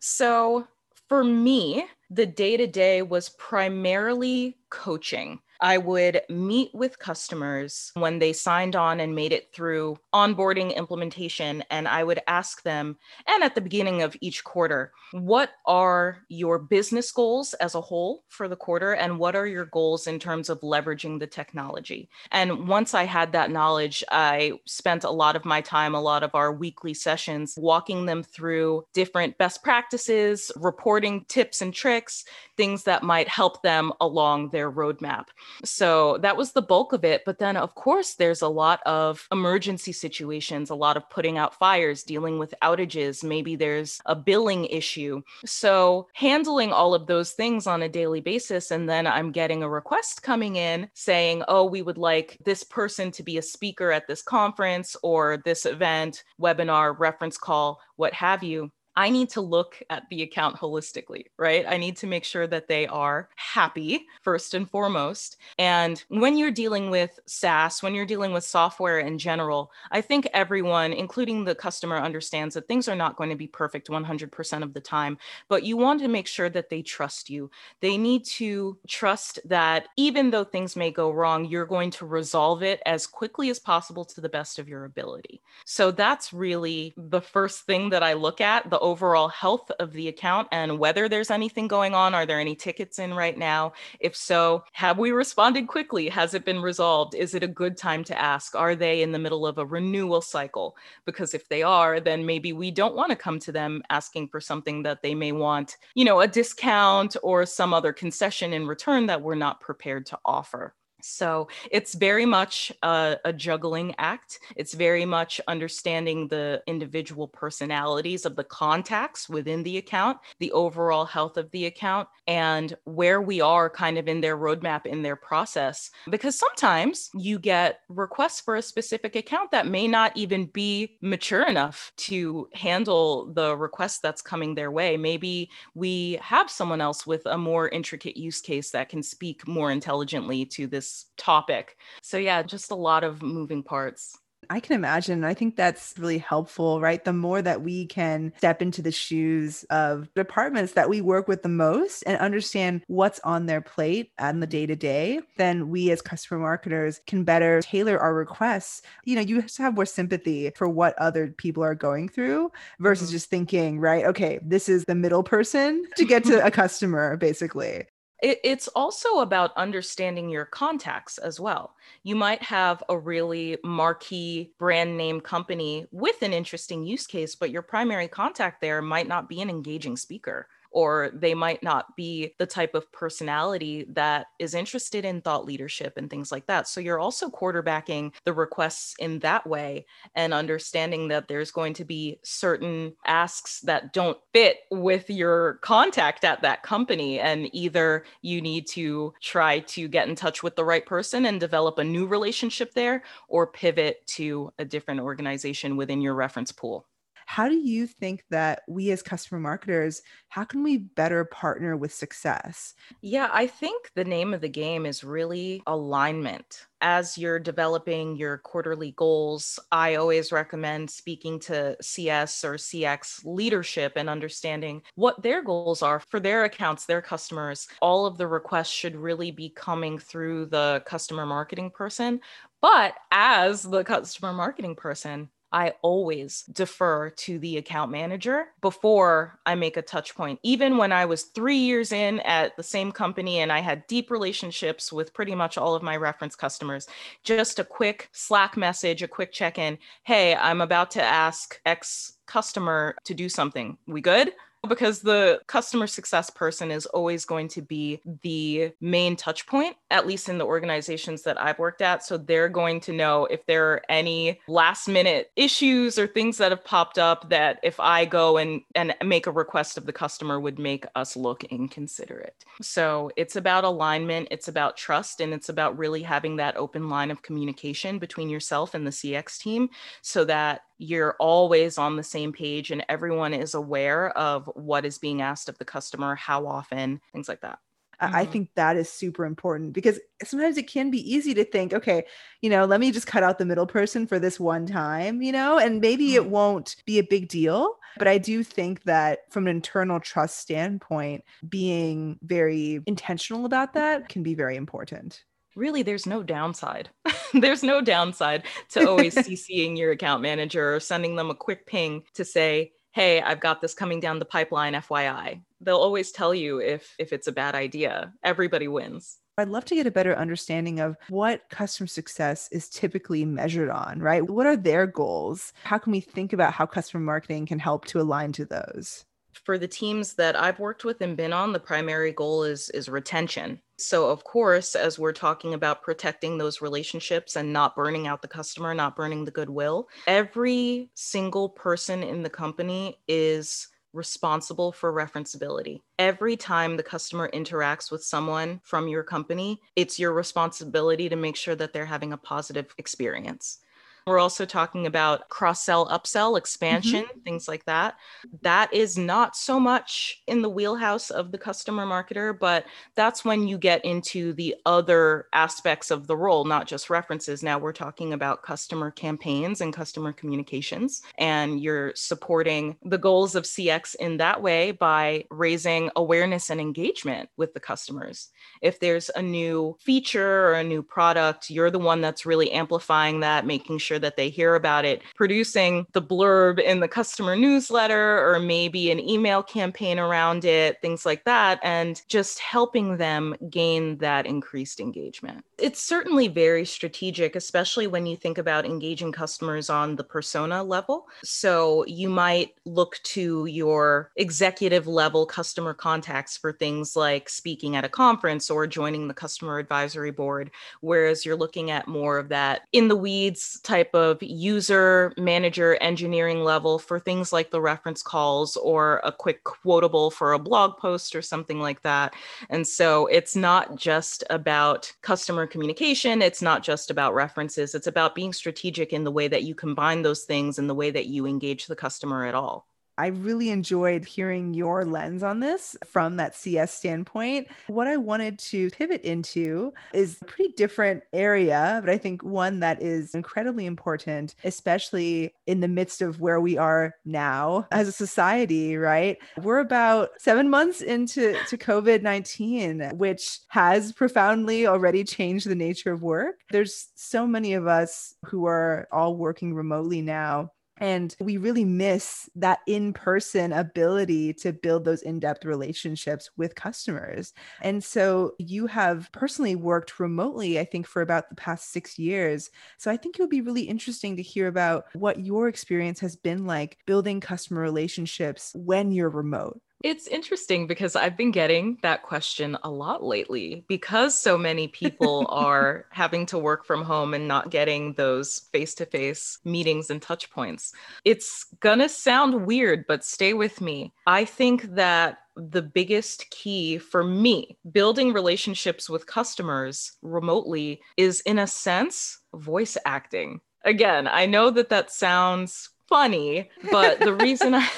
So, 0.00 0.68
for 1.08 1.24
me, 1.24 1.86
the 2.10 2.26
day 2.26 2.58
to 2.58 2.66
day 2.66 3.00
was 3.00 3.30
primarily 3.30 4.58
coaching. 4.68 5.40
I 5.60 5.78
would 5.78 6.20
meet 6.28 6.70
with 6.74 6.98
customers 6.98 7.90
when 7.94 8.18
they 8.18 8.32
signed 8.32 8.76
on 8.76 9.00
and 9.00 9.14
made 9.14 9.32
it 9.32 9.52
through 9.52 9.98
onboarding 10.14 10.74
implementation. 10.76 11.64
And 11.70 11.88
I 11.88 12.04
would 12.04 12.20
ask 12.28 12.62
them, 12.62 12.96
and 13.26 13.42
at 13.42 13.54
the 13.54 13.60
beginning 13.60 14.02
of 14.02 14.16
each 14.20 14.44
quarter, 14.44 14.92
what 15.12 15.50
are 15.66 16.18
your 16.28 16.58
business 16.58 17.10
goals 17.10 17.54
as 17.54 17.74
a 17.74 17.80
whole 17.80 18.24
for 18.28 18.48
the 18.48 18.56
quarter? 18.56 18.92
And 18.94 19.18
what 19.18 19.34
are 19.34 19.46
your 19.46 19.64
goals 19.66 20.06
in 20.06 20.18
terms 20.18 20.48
of 20.48 20.60
leveraging 20.60 21.18
the 21.18 21.26
technology? 21.26 22.08
And 22.30 22.68
once 22.68 22.94
I 22.94 23.04
had 23.04 23.32
that 23.32 23.50
knowledge, 23.50 24.04
I 24.10 24.52
spent 24.66 25.04
a 25.04 25.10
lot 25.10 25.36
of 25.36 25.44
my 25.44 25.60
time, 25.60 25.94
a 25.94 26.00
lot 26.00 26.22
of 26.22 26.34
our 26.34 26.52
weekly 26.52 26.94
sessions, 26.94 27.54
walking 27.56 28.06
them 28.06 28.22
through 28.22 28.84
different 28.92 29.38
best 29.38 29.62
practices, 29.62 30.52
reporting 30.56 31.24
tips 31.28 31.62
and 31.62 31.74
tricks, 31.74 32.24
things 32.56 32.84
that 32.84 33.02
might 33.02 33.28
help 33.28 33.62
them 33.62 33.92
along 34.00 34.50
their 34.50 34.70
roadmap. 34.70 35.26
So 35.64 36.18
that 36.18 36.36
was 36.36 36.52
the 36.52 36.62
bulk 36.62 36.92
of 36.92 37.04
it. 37.04 37.22
But 37.24 37.38
then, 37.38 37.56
of 37.56 37.74
course, 37.74 38.14
there's 38.14 38.42
a 38.42 38.48
lot 38.48 38.80
of 38.86 39.26
emergency 39.32 39.92
situations, 39.92 40.70
a 40.70 40.74
lot 40.74 40.96
of 40.96 41.08
putting 41.10 41.38
out 41.38 41.54
fires, 41.54 42.02
dealing 42.02 42.38
with 42.38 42.54
outages. 42.62 43.24
Maybe 43.24 43.56
there's 43.56 44.00
a 44.06 44.14
billing 44.14 44.66
issue. 44.66 45.22
So 45.44 46.08
handling 46.14 46.72
all 46.72 46.94
of 46.94 47.06
those 47.06 47.32
things 47.32 47.66
on 47.66 47.82
a 47.82 47.88
daily 47.88 48.20
basis. 48.20 48.70
And 48.70 48.88
then 48.88 49.06
I'm 49.06 49.32
getting 49.32 49.62
a 49.62 49.68
request 49.68 50.22
coming 50.22 50.56
in 50.56 50.88
saying, 50.94 51.42
oh, 51.48 51.64
we 51.64 51.82
would 51.82 51.98
like 51.98 52.38
this 52.44 52.64
person 52.64 53.10
to 53.12 53.22
be 53.22 53.38
a 53.38 53.42
speaker 53.42 53.92
at 53.92 54.06
this 54.06 54.22
conference 54.22 54.96
or 55.02 55.42
this 55.44 55.66
event, 55.66 56.24
webinar, 56.40 56.98
reference 56.98 57.36
call, 57.36 57.80
what 57.96 58.14
have 58.14 58.42
you. 58.42 58.70
I 58.98 59.10
need 59.10 59.30
to 59.30 59.40
look 59.40 59.80
at 59.90 60.08
the 60.10 60.22
account 60.22 60.56
holistically, 60.56 61.26
right? 61.36 61.64
I 61.68 61.76
need 61.76 61.96
to 61.98 62.08
make 62.08 62.24
sure 62.24 62.48
that 62.48 62.66
they 62.66 62.84
are 62.88 63.28
happy 63.36 64.08
first 64.22 64.54
and 64.54 64.68
foremost. 64.68 65.36
And 65.56 66.02
when 66.08 66.36
you're 66.36 66.50
dealing 66.50 66.90
with 66.90 67.20
SaaS, 67.24 67.80
when 67.80 67.94
you're 67.94 68.04
dealing 68.04 68.32
with 68.32 68.42
software 68.42 68.98
in 68.98 69.16
general, 69.16 69.70
I 69.92 70.00
think 70.00 70.26
everyone, 70.34 70.92
including 70.92 71.44
the 71.44 71.54
customer, 71.54 71.96
understands 71.96 72.56
that 72.56 72.66
things 72.66 72.88
are 72.88 72.96
not 72.96 73.14
going 73.14 73.30
to 73.30 73.36
be 73.36 73.46
perfect 73.46 73.86
100% 73.86 74.62
of 74.64 74.74
the 74.74 74.80
time, 74.80 75.16
but 75.46 75.62
you 75.62 75.76
want 75.76 76.00
to 76.00 76.08
make 76.08 76.26
sure 76.26 76.50
that 76.50 76.68
they 76.68 76.82
trust 76.82 77.30
you. 77.30 77.52
They 77.80 77.96
need 77.96 78.24
to 78.24 78.78
trust 78.88 79.38
that 79.44 79.86
even 79.96 80.30
though 80.30 80.42
things 80.42 80.74
may 80.74 80.90
go 80.90 81.12
wrong, 81.12 81.44
you're 81.44 81.66
going 81.66 81.92
to 81.92 82.04
resolve 82.04 82.64
it 82.64 82.82
as 82.84 83.06
quickly 83.06 83.48
as 83.48 83.60
possible 83.60 84.04
to 84.06 84.20
the 84.20 84.28
best 84.28 84.58
of 84.58 84.68
your 84.68 84.86
ability. 84.86 85.40
So 85.64 85.92
that's 85.92 86.32
really 86.32 86.94
the 86.96 87.20
first 87.20 87.60
thing 87.60 87.90
that 87.90 88.02
I 88.02 88.14
look 88.14 88.40
at, 88.40 88.68
the 88.70 88.87
overall 88.88 89.28
health 89.28 89.70
of 89.78 89.92
the 89.92 90.08
account 90.08 90.48
and 90.50 90.78
whether 90.78 91.08
there's 91.08 91.30
anything 91.30 91.68
going 91.68 91.94
on. 91.94 92.14
Are 92.14 92.26
there 92.26 92.40
any 92.40 92.54
tickets 92.54 92.98
in 92.98 93.12
right 93.12 93.36
now? 93.36 93.72
If 94.00 94.16
so, 94.16 94.64
have 94.72 94.98
we 94.98 95.10
responded 95.10 95.68
quickly? 95.68 96.08
Has 96.08 96.34
it 96.34 96.44
been 96.44 96.62
resolved? 96.62 97.14
Is 97.14 97.34
it 97.34 97.42
a 97.42 97.48
good 97.48 97.76
time 97.76 98.02
to 98.04 98.18
ask? 98.18 98.54
Are 98.54 98.74
they 98.74 99.02
in 99.02 99.12
the 99.12 99.18
middle 99.18 99.46
of 99.46 99.58
a 99.58 99.66
renewal 99.66 100.22
cycle? 100.22 100.76
Because 101.04 101.34
if 101.34 101.48
they 101.48 101.62
are, 101.62 102.00
then 102.00 102.24
maybe 102.24 102.52
we 102.52 102.70
don't 102.70 102.96
want 102.96 103.10
to 103.10 103.16
come 103.16 103.38
to 103.40 103.52
them 103.52 103.82
asking 103.90 104.28
for 104.28 104.40
something 104.40 104.82
that 104.82 105.02
they 105.02 105.14
may 105.14 105.32
want, 105.32 105.76
you 105.94 106.04
know, 106.04 106.20
a 106.20 106.28
discount 106.28 107.16
or 107.22 107.44
some 107.44 107.74
other 107.74 107.92
concession 107.92 108.52
in 108.52 108.66
return 108.66 109.06
that 109.06 109.22
we're 109.22 109.34
not 109.34 109.60
prepared 109.60 110.06
to 110.06 110.18
offer. 110.24 110.74
So 111.08 111.48
it's 111.70 111.94
very 111.94 112.26
much 112.26 112.72
a, 112.82 113.16
a, 113.24 113.32
juggling 113.32 113.94
act. 113.98 114.40
It's 114.56 114.74
very 114.74 115.04
much 115.04 115.40
understanding 115.48 116.28
the 116.28 116.62
individual 116.66 117.28
personalities 117.28 118.26
of 118.26 118.36
the 118.36 118.44
contacts 118.44 119.28
within 119.28 119.62
the 119.62 119.78
account, 119.78 120.18
the 120.38 120.52
overall 120.52 121.04
health 121.04 121.36
of 121.36 121.50
the 121.52 121.66
account, 121.66 122.08
and 122.26 122.76
where 122.84 123.22
we 123.22 123.40
are 123.40 123.70
kind 123.70 123.96
of 123.96 124.08
in 124.08 124.20
their 124.20 124.36
roadmap, 124.36 124.86
in 124.86 125.02
their 125.02 125.16
process. 125.16 125.90
Because 126.10 126.38
sometimes 126.38 127.10
you 127.14 127.38
get 127.38 127.80
requests 127.88 128.40
for 128.40 128.56
a 128.56 128.62
specific 128.62 129.16
account 129.16 129.50
that 129.52 129.66
may 129.66 129.86
not 129.88 130.16
even 130.16 130.46
be 130.46 130.98
mature 131.00 131.46
enough 131.46 131.92
to 131.96 132.48
handle 132.54 133.32
the 133.32 133.56
request 133.56 134.02
that's 134.02 134.22
coming 134.22 134.54
their 134.54 134.70
way. 134.70 134.96
Maybe 134.96 135.50
we 135.74 136.18
have 136.22 136.50
someone 136.50 136.80
else 136.80 137.06
with 137.06 137.24
a 137.26 137.38
more 137.38 137.68
intricate 137.68 138.16
use 138.16 138.40
case 138.40 138.70
that 138.70 138.88
can 138.88 139.02
speak 139.02 139.46
more 139.46 139.70
intelligently 139.70 140.44
to 140.46 140.66
this 140.66 140.97
this 140.98 141.10
topic. 141.16 141.76
So, 142.02 142.18
yeah, 142.18 142.42
just 142.42 142.70
a 142.70 142.76
lot 142.76 143.04
of 143.04 143.22
moving 143.22 143.62
parts. 143.62 144.16
I 144.50 144.60
can 144.60 144.76
imagine. 144.76 145.24
I 145.24 145.34
think 145.34 145.56
that's 145.56 145.94
really 145.98 146.16
helpful, 146.16 146.80
right? 146.80 147.04
The 147.04 147.12
more 147.12 147.42
that 147.42 147.62
we 147.62 147.86
can 147.86 148.32
step 148.38 148.62
into 148.62 148.80
the 148.80 148.92
shoes 148.92 149.64
of 149.64 150.08
departments 150.14 150.72
that 150.72 150.88
we 150.88 151.00
work 151.00 151.28
with 151.28 151.42
the 151.42 151.48
most 151.48 152.02
and 152.04 152.16
understand 152.18 152.82
what's 152.86 153.20
on 153.24 153.46
their 153.46 153.60
plate 153.60 154.12
and 154.16 154.40
the 154.40 154.46
day 154.46 154.64
to 154.64 154.76
day, 154.76 155.20
then 155.36 155.68
we 155.68 155.90
as 155.90 156.00
customer 156.00 156.40
marketers 156.40 157.00
can 157.06 157.24
better 157.24 157.60
tailor 157.60 157.98
our 157.98 158.14
requests. 158.14 158.82
You 159.04 159.16
know, 159.16 159.22
you 159.22 159.40
have 159.40 159.52
to 159.52 159.62
have 159.62 159.74
more 159.74 159.84
sympathy 159.84 160.50
for 160.54 160.68
what 160.68 160.96
other 160.98 161.34
people 161.36 161.64
are 161.64 161.74
going 161.74 162.08
through 162.08 162.50
versus 162.78 163.08
mm-hmm. 163.08 163.16
just 163.16 163.30
thinking, 163.30 163.80
right? 163.80 164.04
Okay, 164.06 164.38
this 164.42 164.68
is 164.68 164.84
the 164.84 164.94
middle 164.94 165.24
person 165.24 165.84
to 165.96 166.04
get 166.04 166.24
to 166.24 166.46
a 166.46 166.50
customer, 166.52 167.16
basically. 167.16 167.84
It, 168.20 168.40
it's 168.42 168.68
also 168.68 169.18
about 169.18 169.56
understanding 169.56 170.28
your 170.28 170.44
contacts 170.44 171.18
as 171.18 171.38
well. 171.38 171.74
You 172.02 172.16
might 172.16 172.42
have 172.42 172.82
a 172.88 172.98
really 172.98 173.58
marquee 173.64 174.52
brand 174.58 174.96
name 174.96 175.20
company 175.20 175.86
with 175.92 176.22
an 176.22 176.32
interesting 176.32 176.84
use 176.84 177.06
case, 177.06 177.34
but 177.34 177.50
your 177.50 177.62
primary 177.62 178.08
contact 178.08 178.60
there 178.60 178.82
might 178.82 179.08
not 179.08 179.28
be 179.28 179.40
an 179.40 179.50
engaging 179.50 179.96
speaker 179.96 180.48
or 180.70 181.10
they 181.14 181.34
might 181.34 181.62
not 181.62 181.96
be 181.96 182.34
the 182.38 182.46
type 182.46 182.74
of 182.74 182.90
personality 182.92 183.86
that 183.90 184.26
is 184.38 184.54
interested 184.54 185.04
in 185.04 185.20
thought 185.20 185.44
leadership 185.44 185.94
and 185.96 186.10
things 186.10 186.32
like 186.32 186.46
that. 186.46 186.68
So 186.68 186.80
you're 186.80 186.98
also 186.98 187.28
quarterbacking 187.28 188.12
the 188.24 188.32
requests 188.32 188.94
in 188.98 189.20
that 189.20 189.46
way 189.46 189.86
and 190.14 190.34
understanding 190.34 191.08
that 191.08 191.28
there's 191.28 191.50
going 191.50 191.74
to 191.74 191.84
be 191.84 192.18
certain 192.22 192.94
asks 193.06 193.60
that 193.60 193.92
don't 193.92 194.18
fit 194.32 194.58
with 194.70 195.08
your 195.10 195.54
contact 195.62 196.24
at 196.24 196.42
that 196.42 196.62
company. 196.62 197.20
And 197.20 197.48
either 197.54 198.04
you 198.22 198.40
need 198.40 198.66
to 198.68 199.14
try 199.22 199.60
to 199.60 199.88
get 199.88 200.08
in 200.08 200.16
touch 200.16 200.42
with 200.42 200.56
the 200.56 200.64
right 200.64 200.84
person 200.84 201.26
and 201.26 201.40
develop 201.40 201.78
a 201.78 201.84
new 201.84 202.06
relationship 202.06 202.74
there 202.74 203.04
or 203.28 203.46
pivot 203.46 204.06
to 204.06 204.52
a 204.58 204.64
different 204.64 205.00
organization 205.00 205.76
within 205.76 206.00
your 206.00 206.14
reference 206.14 206.52
pool. 206.52 206.87
How 207.28 207.46
do 207.46 207.56
you 207.56 207.86
think 207.86 208.24
that 208.30 208.62
we 208.66 208.90
as 208.90 209.02
customer 209.02 209.38
marketers, 209.38 210.00
how 210.30 210.44
can 210.44 210.62
we 210.62 210.78
better 210.78 211.26
partner 211.26 211.76
with 211.76 211.92
success? 211.92 212.74
Yeah, 213.02 213.28
I 213.30 213.46
think 213.46 213.90
the 213.94 214.04
name 214.04 214.32
of 214.32 214.40
the 214.40 214.48
game 214.48 214.86
is 214.86 215.04
really 215.04 215.62
alignment. 215.66 216.66
As 216.80 217.18
you're 217.18 217.38
developing 217.38 218.16
your 218.16 218.38
quarterly 218.38 218.92
goals, 218.92 219.58
I 219.70 219.96
always 219.96 220.32
recommend 220.32 220.88
speaking 220.90 221.38
to 221.40 221.76
CS 221.82 222.44
or 222.44 222.54
CX 222.54 223.20
leadership 223.26 223.92
and 223.96 224.08
understanding 224.08 224.80
what 224.94 225.22
their 225.22 225.42
goals 225.42 225.82
are 225.82 226.00
for 226.00 226.20
their 226.20 226.44
accounts, 226.44 226.86
their 226.86 227.02
customers. 227.02 227.68
All 227.82 228.06
of 228.06 228.16
the 228.16 228.26
requests 228.26 228.70
should 228.70 228.96
really 228.96 229.32
be 229.32 229.50
coming 229.50 229.98
through 229.98 230.46
the 230.46 230.82
customer 230.86 231.26
marketing 231.26 231.72
person. 231.72 232.20
But 232.62 232.94
as 233.10 233.64
the 233.64 233.84
customer 233.84 234.32
marketing 234.32 234.76
person, 234.76 235.28
I 235.52 235.74
always 235.82 236.42
defer 236.42 237.10
to 237.10 237.38
the 237.38 237.56
account 237.56 237.90
manager 237.90 238.46
before 238.60 239.38
I 239.46 239.54
make 239.54 239.76
a 239.76 239.82
touch 239.82 240.14
point. 240.14 240.38
Even 240.42 240.76
when 240.76 240.92
I 240.92 241.04
was 241.04 241.24
three 241.24 241.56
years 241.56 241.92
in 241.92 242.20
at 242.20 242.56
the 242.56 242.62
same 242.62 242.92
company 242.92 243.40
and 243.40 243.50
I 243.50 243.60
had 243.60 243.86
deep 243.86 244.10
relationships 244.10 244.92
with 244.92 245.14
pretty 245.14 245.34
much 245.34 245.56
all 245.56 245.74
of 245.74 245.82
my 245.82 245.96
reference 245.96 246.36
customers, 246.36 246.86
just 247.24 247.58
a 247.58 247.64
quick 247.64 248.08
Slack 248.12 248.56
message, 248.56 249.02
a 249.02 249.08
quick 249.08 249.32
check 249.32 249.58
in. 249.58 249.78
Hey, 250.02 250.34
I'm 250.34 250.60
about 250.60 250.90
to 250.92 251.02
ask 251.02 251.60
X 251.64 252.18
customer 252.26 252.94
to 253.04 253.14
do 253.14 253.28
something. 253.28 253.78
We 253.86 254.00
good? 254.00 254.32
Because 254.66 255.00
the 255.00 255.40
customer 255.46 255.86
success 255.86 256.30
person 256.30 256.70
is 256.70 256.86
always 256.86 257.24
going 257.24 257.48
to 257.48 257.62
be 257.62 258.00
the 258.22 258.72
main 258.80 259.16
touch 259.16 259.46
point, 259.46 259.76
at 259.90 260.06
least 260.06 260.28
in 260.28 260.38
the 260.38 260.44
organizations 260.44 261.22
that 261.22 261.40
I've 261.40 261.58
worked 261.58 261.82
at. 261.82 262.04
So 262.04 262.16
they're 262.16 262.48
going 262.48 262.80
to 262.80 262.92
know 262.92 263.26
if 263.26 263.44
there 263.46 263.72
are 263.72 263.82
any 263.88 264.40
last 264.48 264.88
minute 264.88 265.30
issues 265.36 265.98
or 265.98 266.06
things 266.06 266.38
that 266.38 266.50
have 266.52 266.64
popped 266.64 266.98
up 266.98 267.30
that 267.30 267.60
if 267.62 267.78
I 267.78 268.04
go 268.04 268.36
and, 268.36 268.62
and 268.74 268.94
make 269.04 269.26
a 269.26 269.32
request 269.32 269.78
of 269.78 269.86
the 269.86 269.92
customer 269.92 270.40
would 270.40 270.58
make 270.58 270.86
us 270.94 271.16
look 271.16 271.44
inconsiderate. 271.44 272.44
So 272.60 273.10
it's 273.16 273.36
about 273.36 273.64
alignment, 273.64 274.28
it's 274.30 274.48
about 274.48 274.76
trust, 274.76 275.20
and 275.20 275.32
it's 275.32 275.48
about 275.48 275.78
really 275.78 276.02
having 276.02 276.36
that 276.36 276.56
open 276.56 276.88
line 276.88 277.10
of 277.10 277.22
communication 277.22 277.98
between 277.98 278.28
yourself 278.28 278.74
and 278.74 278.86
the 278.86 278.90
CX 278.90 279.38
team 279.38 279.68
so 280.02 280.24
that 280.24 280.62
you're 280.78 281.16
always 281.18 281.76
on 281.76 281.96
the 281.96 282.02
same 282.02 282.32
page 282.32 282.70
and 282.70 282.84
everyone 282.88 283.34
is 283.34 283.54
aware 283.54 284.16
of 284.16 284.48
what 284.54 284.84
is 284.84 284.98
being 284.98 285.20
asked 285.20 285.48
of 285.48 285.58
the 285.58 285.64
customer, 285.64 286.14
how 286.14 286.46
often, 286.46 287.00
things 287.12 287.28
like 287.28 287.40
that. 287.40 287.58
Mm-hmm. 288.00 288.14
I 288.14 288.26
think 288.26 288.50
that 288.54 288.76
is 288.76 288.88
super 288.88 289.24
important 289.24 289.72
because 289.72 289.98
sometimes 290.22 290.56
it 290.56 290.68
can 290.68 290.90
be 290.90 291.12
easy 291.12 291.34
to 291.34 291.44
think, 291.44 291.72
okay, 291.72 292.04
you 292.42 292.48
know, 292.48 292.64
let 292.64 292.78
me 292.78 292.92
just 292.92 293.08
cut 293.08 293.24
out 293.24 293.38
the 293.38 293.44
middle 293.44 293.66
person 293.66 294.06
for 294.06 294.20
this 294.20 294.38
one 294.38 294.66
time, 294.66 295.20
you 295.20 295.32
know, 295.32 295.58
and 295.58 295.80
maybe 295.80 296.08
mm-hmm. 296.08 296.16
it 296.16 296.30
won't 296.30 296.76
be 296.86 297.00
a 297.00 297.02
big 297.02 297.28
deal. 297.28 297.74
But 297.96 298.06
I 298.06 298.18
do 298.18 298.44
think 298.44 298.84
that 298.84 299.20
from 299.30 299.48
an 299.48 299.56
internal 299.56 299.98
trust 299.98 300.38
standpoint, 300.38 301.24
being 301.48 302.18
very 302.22 302.80
intentional 302.86 303.44
about 303.44 303.72
that 303.74 304.08
can 304.08 304.22
be 304.22 304.34
very 304.34 304.54
important 304.54 305.24
really 305.58 305.82
there's 305.82 306.06
no 306.06 306.22
downside. 306.22 306.88
there's 307.34 307.62
no 307.62 307.80
downside 307.80 308.44
to 308.70 308.88
always 308.88 309.14
CCing 309.16 309.76
your 309.76 309.90
account 309.92 310.22
manager 310.22 310.74
or 310.74 310.80
sending 310.80 311.16
them 311.16 311.30
a 311.30 311.34
quick 311.34 311.66
ping 311.66 312.04
to 312.14 312.24
say, 312.24 312.72
hey, 312.92 313.20
I've 313.20 313.40
got 313.40 313.60
this 313.60 313.74
coming 313.74 314.00
down 314.00 314.18
the 314.18 314.24
pipeline, 314.24 314.74
FYI. 314.74 315.42
They'll 315.60 315.76
always 315.76 316.12
tell 316.12 316.34
you 316.34 316.60
if 316.60 316.94
if 316.98 317.12
it's 317.12 317.26
a 317.26 317.32
bad 317.32 317.54
idea. 317.54 318.14
Everybody 318.22 318.68
wins. 318.68 319.18
I'd 319.36 319.48
love 319.48 319.64
to 319.66 319.76
get 319.76 319.86
a 319.86 319.92
better 319.92 320.16
understanding 320.16 320.80
of 320.80 320.96
what 321.10 321.48
customer 321.48 321.86
success 321.86 322.48
is 322.50 322.68
typically 322.68 323.24
measured 323.24 323.70
on, 323.70 324.00
right? 324.00 324.28
What 324.28 324.46
are 324.46 324.56
their 324.56 324.84
goals? 324.84 325.52
How 325.62 325.78
can 325.78 325.92
we 325.92 326.00
think 326.00 326.32
about 326.32 326.54
how 326.54 326.66
customer 326.66 327.04
marketing 327.04 327.46
can 327.46 327.60
help 327.60 327.84
to 327.86 328.00
align 328.00 328.32
to 328.32 328.44
those? 328.44 329.04
for 329.44 329.58
the 329.58 329.68
teams 329.68 330.14
that 330.14 330.36
I've 330.36 330.58
worked 330.58 330.84
with 330.84 331.00
and 331.00 331.16
been 331.16 331.32
on, 331.32 331.52
the 331.52 331.60
primary 331.60 332.12
goal 332.12 332.44
is 332.44 332.70
is 332.70 332.88
retention. 332.88 333.60
So 333.78 334.10
of 334.10 334.24
course, 334.24 334.74
as 334.74 334.98
we're 334.98 335.12
talking 335.12 335.54
about 335.54 335.82
protecting 335.82 336.36
those 336.36 336.60
relationships 336.60 337.36
and 337.36 337.52
not 337.52 337.76
burning 337.76 338.08
out 338.08 338.22
the 338.22 338.28
customer, 338.28 338.74
not 338.74 338.96
burning 338.96 339.24
the 339.24 339.30
goodwill, 339.30 339.88
every 340.06 340.90
single 340.94 341.48
person 341.48 342.02
in 342.02 342.22
the 342.22 342.30
company 342.30 342.98
is 343.06 343.68
responsible 343.92 344.72
for 344.72 344.92
referenceability. 344.92 345.80
Every 345.98 346.36
time 346.36 346.76
the 346.76 346.82
customer 346.82 347.30
interacts 347.32 347.90
with 347.90 348.02
someone 348.02 348.60
from 348.64 348.88
your 348.88 349.04
company, 349.04 349.60
it's 349.76 349.98
your 349.98 350.12
responsibility 350.12 351.08
to 351.08 351.16
make 351.16 351.36
sure 351.36 351.54
that 351.54 351.72
they're 351.72 351.86
having 351.86 352.12
a 352.12 352.18
positive 352.18 352.74
experience. 352.78 353.60
We're 354.08 354.18
also 354.18 354.46
talking 354.46 354.86
about 354.86 355.28
cross 355.28 355.62
sell, 355.62 355.86
upsell, 355.88 356.38
expansion, 356.38 357.04
mm-hmm. 357.04 357.20
things 357.20 357.46
like 357.46 357.66
that. 357.66 357.96
That 358.40 358.72
is 358.72 358.96
not 358.96 359.36
so 359.36 359.60
much 359.60 360.22
in 360.26 360.40
the 360.40 360.48
wheelhouse 360.48 361.10
of 361.10 361.30
the 361.30 361.36
customer 361.36 361.84
marketer, 361.84 362.36
but 362.38 362.64
that's 362.94 363.22
when 363.22 363.46
you 363.46 363.58
get 363.58 363.84
into 363.84 364.32
the 364.32 364.56
other 364.64 365.26
aspects 365.34 365.90
of 365.90 366.06
the 366.06 366.16
role, 366.16 366.44
not 366.46 366.66
just 366.66 366.88
references. 366.88 367.42
Now 367.42 367.58
we're 367.58 367.72
talking 367.72 368.14
about 368.14 368.42
customer 368.42 368.90
campaigns 368.90 369.60
and 369.60 369.74
customer 369.74 370.12
communications, 370.12 371.02
and 371.18 371.60
you're 371.60 371.92
supporting 371.94 372.78
the 372.82 372.98
goals 372.98 373.34
of 373.34 373.44
CX 373.44 373.94
in 373.96 374.16
that 374.16 374.40
way 374.40 374.70
by 374.70 375.24
raising 375.30 375.90
awareness 375.96 376.48
and 376.48 376.60
engagement 376.60 377.28
with 377.36 377.52
the 377.52 377.60
customers. 377.60 378.30
If 378.62 378.80
there's 378.80 379.10
a 379.10 379.22
new 379.22 379.76
feature 379.80 380.46
or 380.46 380.54
a 380.54 380.64
new 380.64 380.82
product, 380.82 381.50
you're 381.50 381.70
the 381.70 381.78
one 381.78 382.00
that's 382.00 382.24
really 382.24 382.50
amplifying 382.52 383.20
that, 383.20 383.46
making 383.46 383.78
sure 383.78 383.97
sure 383.98 384.08
that 384.08 384.16
they 384.16 384.30
hear 384.30 384.54
about 384.54 384.84
it, 384.84 385.02
producing 385.14 385.86
the 385.92 386.02
blurb 386.02 386.60
in 386.60 386.80
the 386.80 386.88
customer 386.88 387.36
newsletter 387.36 388.26
or 388.28 388.38
maybe 388.38 388.90
an 388.90 389.00
email 389.00 389.42
campaign 389.42 389.98
around 389.98 390.44
it, 390.44 390.80
things 390.80 391.04
like 391.04 391.24
that, 391.24 391.58
and 391.62 392.02
just 392.08 392.38
helping 392.38 392.96
them 392.96 393.34
gain 393.50 393.98
that 393.98 394.26
increased 394.26 394.80
engagement. 394.80 395.44
It's 395.58 395.82
certainly 395.82 396.28
very 396.28 396.64
strategic, 396.64 397.34
especially 397.34 397.86
when 397.86 398.06
you 398.06 398.16
think 398.16 398.38
about 398.38 398.64
engaging 398.64 399.12
customers 399.12 399.70
on 399.70 399.96
the 399.96 400.04
persona 400.04 400.62
level. 400.62 401.06
So 401.24 401.84
you 401.86 402.08
might 402.08 402.54
look 402.64 403.00
to 403.14 403.46
your 403.46 404.10
executive 404.16 404.86
level 404.86 405.26
customer 405.26 405.74
contacts 405.74 406.36
for 406.36 406.52
things 406.52 406.94
like 406.94 407.28
speaking 407.28 407.74
at 407.74 407.84
a 407.84 407.88
conference 407.88 408.50
or 408.50 408.66
joining 408.66 409.08
the 409.08 409.14
customer 409.14 409.58
advisory 409.58 410.12
board, 410.12 410.50
whereas 410.80 411.24
you're 411.24 411.36
looking 411.36 411.70
at 411.70 411.88
more 411.88 412.18
of 412.18 412.28
that 412.28 412.62
in 412.72 412.88
the 412.88 412.96
weeds 412.96 413.60
type 413.62 413.77
of 413.94 414.22
user, 414.22 415.12
manager, 415.16 415.76
engineering 415.76 416.44
level 416.44 416.78
for 416.78 416.98
things 416.98 417.32
like 417.32 417.50
the 417.50 417.60
reference 417.60 418.02
calls 418.02 418.56
or 418.56 419.00
a 419.04 419.12
quick 419.12 419.44
quotable 419.44 420.10
for 420.10 420.32
a 420.32 420.38
blog 420.38 420.76
post 420.76 421.14
or 421.14 421.22
something 421.22 421.60
like 421.60 421.82
that. 421.82 422.14
And 422.50 422.66
so 422.66 423.06
it's 423.06 423.36
not 423.36 423.76
just 423.76 424.24
about 424.30 424.92
customer 425.02 425.46
communication, 425.46 426.22
it's 426.22 426.42
not 426.42 426.62
just 426.62 426.90
about 426.90 427.14
references, 427.14 427.74
it's 427.74 427.86
about 427.86 428.14
being 428.14 428.32
strategic 428.32 428.92
in 428.92 429.04
the 429.04 429.12
way 429.12 429.28
that 429.28 429.44
you 429.44 429.54
combine 429.54 430.02
those 430.02 430.24
things 430.24 430.58
and 430.58 430.68
the 430.68 430.74
way 430.74 430.90
that 430.90 431.06
you 431.06 431.26
engage 431.26 431.66
the 431.66 431.76
customer 431.76 432.26
at 432.26 432.34
all. 432.34 432.66
I 432.98 433.06
really 433.08 433.50
enjoyed 433.50 434.04
hearing 434.04 434.54
your 434.54 434.84
lens 434.84 435.22
on 435.22 435.38
this 435.38 435.76
from 435.86 436.16
that 436.16 436.34
CS 436.34 436.74
standpoint. 436.74 437.46
What 437.68 437.86
I 437.86 437.96
wanted 437.96 438.40
to 438.40 438.70
pivot 438.70 439.02
into 439.02 439.72
is 439.94 440.18
a 440.20 440.24
pretty 440.24 440.52
different 440.54 441.04
area, 441.12 441.80
but 441.82 441.90
I 441.90 441.96
think 441.96 442.24
one 442.24 442.58
that 442.60 442.82
is 442.82 443.14
incredibly 443.14 443.66
important, 443.66 444.34
especially 444.42 445.32
in 445.46 445.60
the 445.60 445.68
midst 445.68 446.02
of 446.02 446.20
where 446.20 446.40
we 446.40 446.58
are 446.58 446.96
now 447.04 447.68
as 447.70 447.86
a 447.86 447.92
society, 447.92 448.76
right? 448.76 449.16
We're 449.42 449.60
about 449.60 450.10
seven 450.18 450.50
months 450.50 450.80
into 450.80 451.36
to 451.48 451.56
COVID 451.56 452.02
19, 452.02 452.90
which 452.96 453.38
has 453.48 453.92
profoundly 453.92 454.66
already 454.66 455.04
changed 455.04 455.48
the 455.48 455.54
nature 455.54 455.92
of 455.92 456.02
work. 456.02 456.40
There's 456.50 456.88
so 456.96 457.28
many 457.28 457.54
of 457.54 457.68
us 457.68 458.16
who 458.24 458.46
are 458.46 458.88
all 458.90 459.16
working 459.16 459.54
remotely 459.54 460.02
now 460.02 460.50
and 460.78 461.14
we 461.20 461.36
really 461.36 461.64
miss 461.64 462.28
that 462.36 462.60
in 462.66 462.92
person 462.92 463.52
ability 463.52 464.32
to 464.34 464.52
build 464.52 464.84
those 464.84 465.02
in 465.02 465.18
depth 465.20 465.44
relationships 465.44 466.30
with 466.36 466.54
customers. 466.54 467.32
And 467.60 467.82
so 467.82 468.34
you 468.38 468.66
have 468.66 469.10
personally 469.12 469.56
worked 469.56 469.98
remotely, 470.00 470.58
I 470.58 470.64
think, 470.64 470.86
for 470.86 471.02
about 471.02 471.28
the 471.28 471.36
past 471.36 471.70
six 471.72 471.98
years. 471.98 472.50
So 472.78 472.90
I 472.90 472.96
think 472.96 473.18
it 473.18 473.22
would 473.22 473.30
be 473.30 473.40
really 473.40 473.62
interesting 473.62 474.16
to 474.16 474.22
hear 474.22 474.46
about 474.46 474.84
what 474.92 475.24
your 475.24 475.48
experience 475.48 476.00
has 476.00 476.16
been 476.16 476.46
like 476.46 476.78
building 476.86 477.20
customer 477.20 477.60
relationships 477.60 478.52
when 478.54 478.92
you're 478.92 479.10
remote. 479.10 479.60
It's 479.84 480.08
interesting 480.08 480.66
because 480.66 480.96
I've 480.96 481.16
been 481.16 481.30
getting 481.30 481.78
that 481.82 482.02
question 482.02 482.56
a 482.64 482.70
lot 482.70 483.04
lately 483.04 483.64
because 483.68 484.18
so 484.18 484.36
many 484.36 484.66
people 484.66 485.26
are 485.30 485.86
having 485.90 486.26
to 486.26 486.38
work 486.38 486.64
from 486.64 486.82
home 486.82 487.14
and 487.14 487.28
not 487.28 487.50
getting 487.50 487.92
those 487.92 488.48
face 488.52 488.74
to 488.76 488.86
face 488.86 489.38
meetings 489.44 489.90
and 489.90 490.02
touch 490.02 490.30
points. 490.30 490.72
It's 491.04 491.46
gonna 491.60 491.88
sound 491.88 492.44
weird, 492.44 492.86
but 492.88 493.04
stay 493.04 493.34
with 493.34 493.60
me. 493.60 493.92
I 494.06 494.24
think 494.24 494.74
that 494.74 495.18
the 495.36 495.62
biggest 495.62 496.28
key 496.30 496.78
for 496.78 497.04
me 497.04 497.56
building 497.70 498.12
relationships 498.12 498.90
with 498.90 499.06
customers 499.06 499.92
remotely 500.02 500.80
is, 500.96 501.20
in 501.20 501.38
a 501.38 501.46
sense, 501.46 502.18
voice 502.34 502.76
acting. 502.84 503.40
Again, 503.64 504.08
I 504.08 504.26
know 504.26 504.50
that 504.50 504.70
that 504.70 504.90
sounds 504.90 505.70
funny, 505.88 506.50
but 506.72 506.98
the 506.98 507.14
reason 507.14 507.54
I 507.54 507.68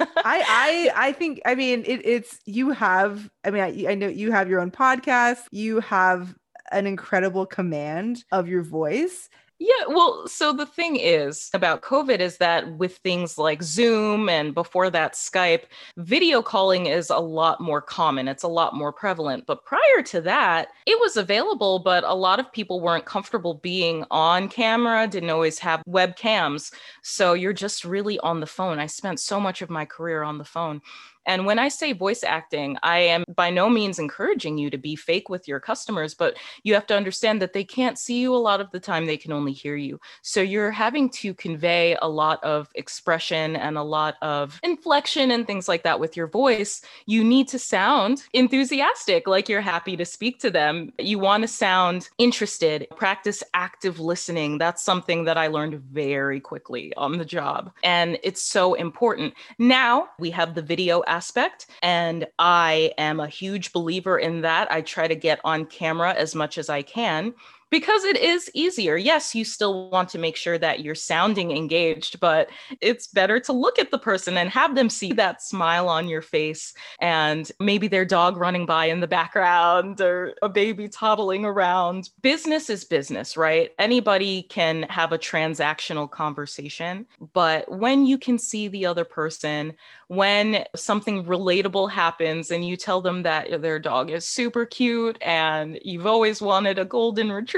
I 0.00 0.90
I 0.96 1.08
I 1.08 1.12
think 1.12 1.40
I 1.46 1.54
mean 1.54 1.84
it, 1.86 2.04
it's 2.04 2.38
you 2.46 2.70
have 2.70 3.28
I 3.44 3.50
mean 3.50 3.62
I, 3.62 3.92
I 3.92 3.94
know 3.94 4.08
you 4.08 4.32
have 4.32 4.48
your 4.48 4.60
own 4.60 4.70
podcast. 4.70 5.44
You 5.50 5.80
have 5.80 6.34
an 6.72 6.86
incredible 6.86 7.46
command 7.46 8.24
of 8.32 8.48
your 8.48 8.62
voice 8.62 9.28
yeah, 9.58 9.86
well, 9.88 10.28
so 10.28 10.52
the 10.52 10.66
thing 10.66 10.96
is 10.96 11.48
about 11.54 11.80
COVID 11.80 12.18
is 12.18 12.36
that 12.36 12.76
with 12.76 12.98
things 12.98 13.38
like 13.38 13.62
Zoom 13.62 14.28
and 14.28 14.52
before 14.52 14.90
that 14.90 15.14
Skype, 15.14 15.62
video 15.96 16.42
calling 16.42 16.86
is 16.86 17.08
a 17.08 17.18
lot 17.18 17.58
more 17.58 17.80
common. 17.80 18.28
It's 18.28 18.42
a 18.42 18.48
lot 18.48 18.74
more 18.74 18.92
prevalent. 18.92 19.46
But 19.46 19.64
prior 19.64 20.02
to 20.06 20.20
that, 20.22 20.68
it 20.84 21.00
was 21.00 21.16
available, 21.16 21.78
but 21.78 22.04
a 22.04 22.12
lot 22.12 22.38
of 22.38 22.52
people 22.52 22.82
weren't 22.82 23.06
comfortable 23.06 23.54
being 23.54 24.04
on 24.10 24.50
camera, 24.50 25.06
didn't 25.06 25.30
always 25.30 25.58
have 25.60 25.82
webcams. 25.88 26.70
So 27.02 27.32
you're 27.32 27.54
just 27.54 27.82
really 27.82 28.18
on 28.18 28.40
the 28.40 28.46
phone. 28.46 28.78
I 28.78 28.86
spent 28.86 29.20
so 29.20 29.40
much 29.40 29.62
of 29.62 29.70
my 29.70 29.86
career 29.86 30.22
on 30.22 30.36
the 30.36 30.44
phone. 30.44 30.82
And 31.26 31.44
when 31.44 31.58
I 31.58 31.68
say 31.68 31.92
voice 31.92 32.22
acting, 32.24 32.76
I 32.82 32.98
am 32.98 33.24
by 33.34 33.50
no 33.50 33.68
means 33.68 33.98
encouraging 33.98 34.58
you 34.58 34.70
to 34.70 34.78
be 34.78 34.96
fake 34.96 35.28
with 35.28 35.46
your 35.48 35.60
customers, 35.60 36.14
but 36.14 36.36
you 36.62 36.74
have 36.74 36.86
to 36.86 36.96
understand 36.96 37.42
that 37.42 37.52
they 37.52 37.64
can't 37.64 37.98
see 37.98 38.20
you 38.20 38.34
a 38.34 38.38
lot 38.38 38.60
of 38.60 38.70
the 38.70 38.80
time, 38.80 39.06
they 39.06 39.16
can 39.16 39.32
only 39.32 39.52
hear 39.52 39.76
you. 39.76 40.00
So 40.22 40.40
you're 40.40 40.70
having 40.70 41.10
to 41.10 41.34
convey 41.34 41.96
a 42.00 42.08
lot 42.08 42.42
of 42.44 42.68
expression 42.74 43.56
and 43.56 43.76
a 43.76 43.82
lot 43.82 44.16
of 44.22 44.58
inflection 44.62 45.30
and 45.30 45.46
things 45.46 45.68
like 45.68 45.82
that 45.82 46.00
with 46.00 46.16
your 46.16 46.26
voice. 46.26 46.82
You 47.06 47.24
need 47.24 47.48
to 47.48 47.58
sound 47.58 48.22
enthusiastic, 48.32 49.26
like 49.26 49.48
you're 49.48 49.60
happy 49.60 49.96
to 49.96 50.04
speak 50.04 50.38
to 50.40 50.50
them. 50.50 50.92
You 50.98 51.18
want 51.18 51.42
to 51.42 51.48
sound 51.48 52.08
interested, 52.18 52.86
practice 52.96 53.42
active 53.54 53.98
listening. 54.00 54.58
That's 54.58 54.82
something 54.82 55.24
that 55.24 55.36
I 55.36 55.48
learned 55.48 55.80
very 55.80 56.40
quickly 56.40 56.94
on 56.96 57.18
the 57.18 57.24
job. 57.24 57.72
And 57.82 58.18
it's 58.22 58.42
so 58.42 58.74
important. 58.74 59.34
Now 59.58 60.08
we 60.18 60.30
have 60.30 60.54
the 60.54 60.62
video 60.62 61.02
aspect. 61.16 61.66
And 61.82 62.26
I 62.38 62.92
am 62.98 63.20
a 63.20 63.28
huge 63.28 63.72
believer 63.72 64.18
in 64.18 64.42
that. 64.42 64.70
I 64.70 64.82
try 64.82 65.08
to 65.08 65.14
get 65.14 65.40
on 65.44 65.66
camera 65.66 66.12
as 66.12 66.34
much 66.34 66.58
as 66.58 66.68
I 66.68 66.82
can 66.82 67.34
because 67.70 68.04
it 68.04 68.16
is 68.16 68.50
easier. 68.54 68.96
Yes, 68.96 69.34
you 69.34 69.44
still 69.44 69.90
want 69.90 70.08
to 70.10 70.18
make 70.18 70.36
sure 70.36 70.58
that 70.58 70.80
you're 70.80 70.94
sounding 70.94 71.50
engaged, 71.50 72.20
but 72.20 72.48
it's 72.80 73.08
better 73.08 73.40
to 73.40 73.52
look 73.52 73.78
at 73.78 73.90
the 73.90 73.98
person 73.98 74.36
and 74.36 74.50
have 74.50 74.74
them 74.74 74.88
see 74.88 75.12
that 75.14 75.42
smile 75.42 75.88
on 75.88 76.08
your 76.08 76.22
face 76.22 76.74
and 77.00 77.50
maybe 77.58 77.88
their 77.88 78.04
dog 78.04 78.36
running 78.36 78.66
by 78.66 78.86
in 78.86 79.00
the 79.00 79.08
background 79.08 80.00
or 80.00 80.34
a 80.42 80.48
baby 80.48 80.88
toddling 80.88 81.44
around. 81.44 82.10
Business 82.22 82.70
is 82.70 82.84
business, 82.84 83.36
right? 83.36 83.72
Anybody 83.78 84.44
can 84.44 84.84
have 84.84 85.12
a 85.12 85.18
transactional 85.18 86.10
conversation, 86.10 87.06
but 87.32 87.70
when 87.70 88.06
you 88.06 88.18
can 88.18 88.38
see 88.38 88.68
the 88.68 88.86
other 88.86 89.04
person, 89.04 89.74
when 90.08 90.64
something 90.76 91.24
relatable 91.24 91.90
happens 91.90 92.52
and 92.52 92.66
you 92.66 92.76
tell 92.76 93.00
them 93.00 93.24
that 93.24 93.60
their 93.60 93.80
dog 93.80 94.10
is 94.10 94.24
super 94.24 94.64
cute 94.64 95.18
and 95.20 95.80
you've 95.82 96.06
always 96.06 96.40
wanted 96.40 96.78
a 96.78 96.84
golden 96.84 97.32
retriever 97.32 97.55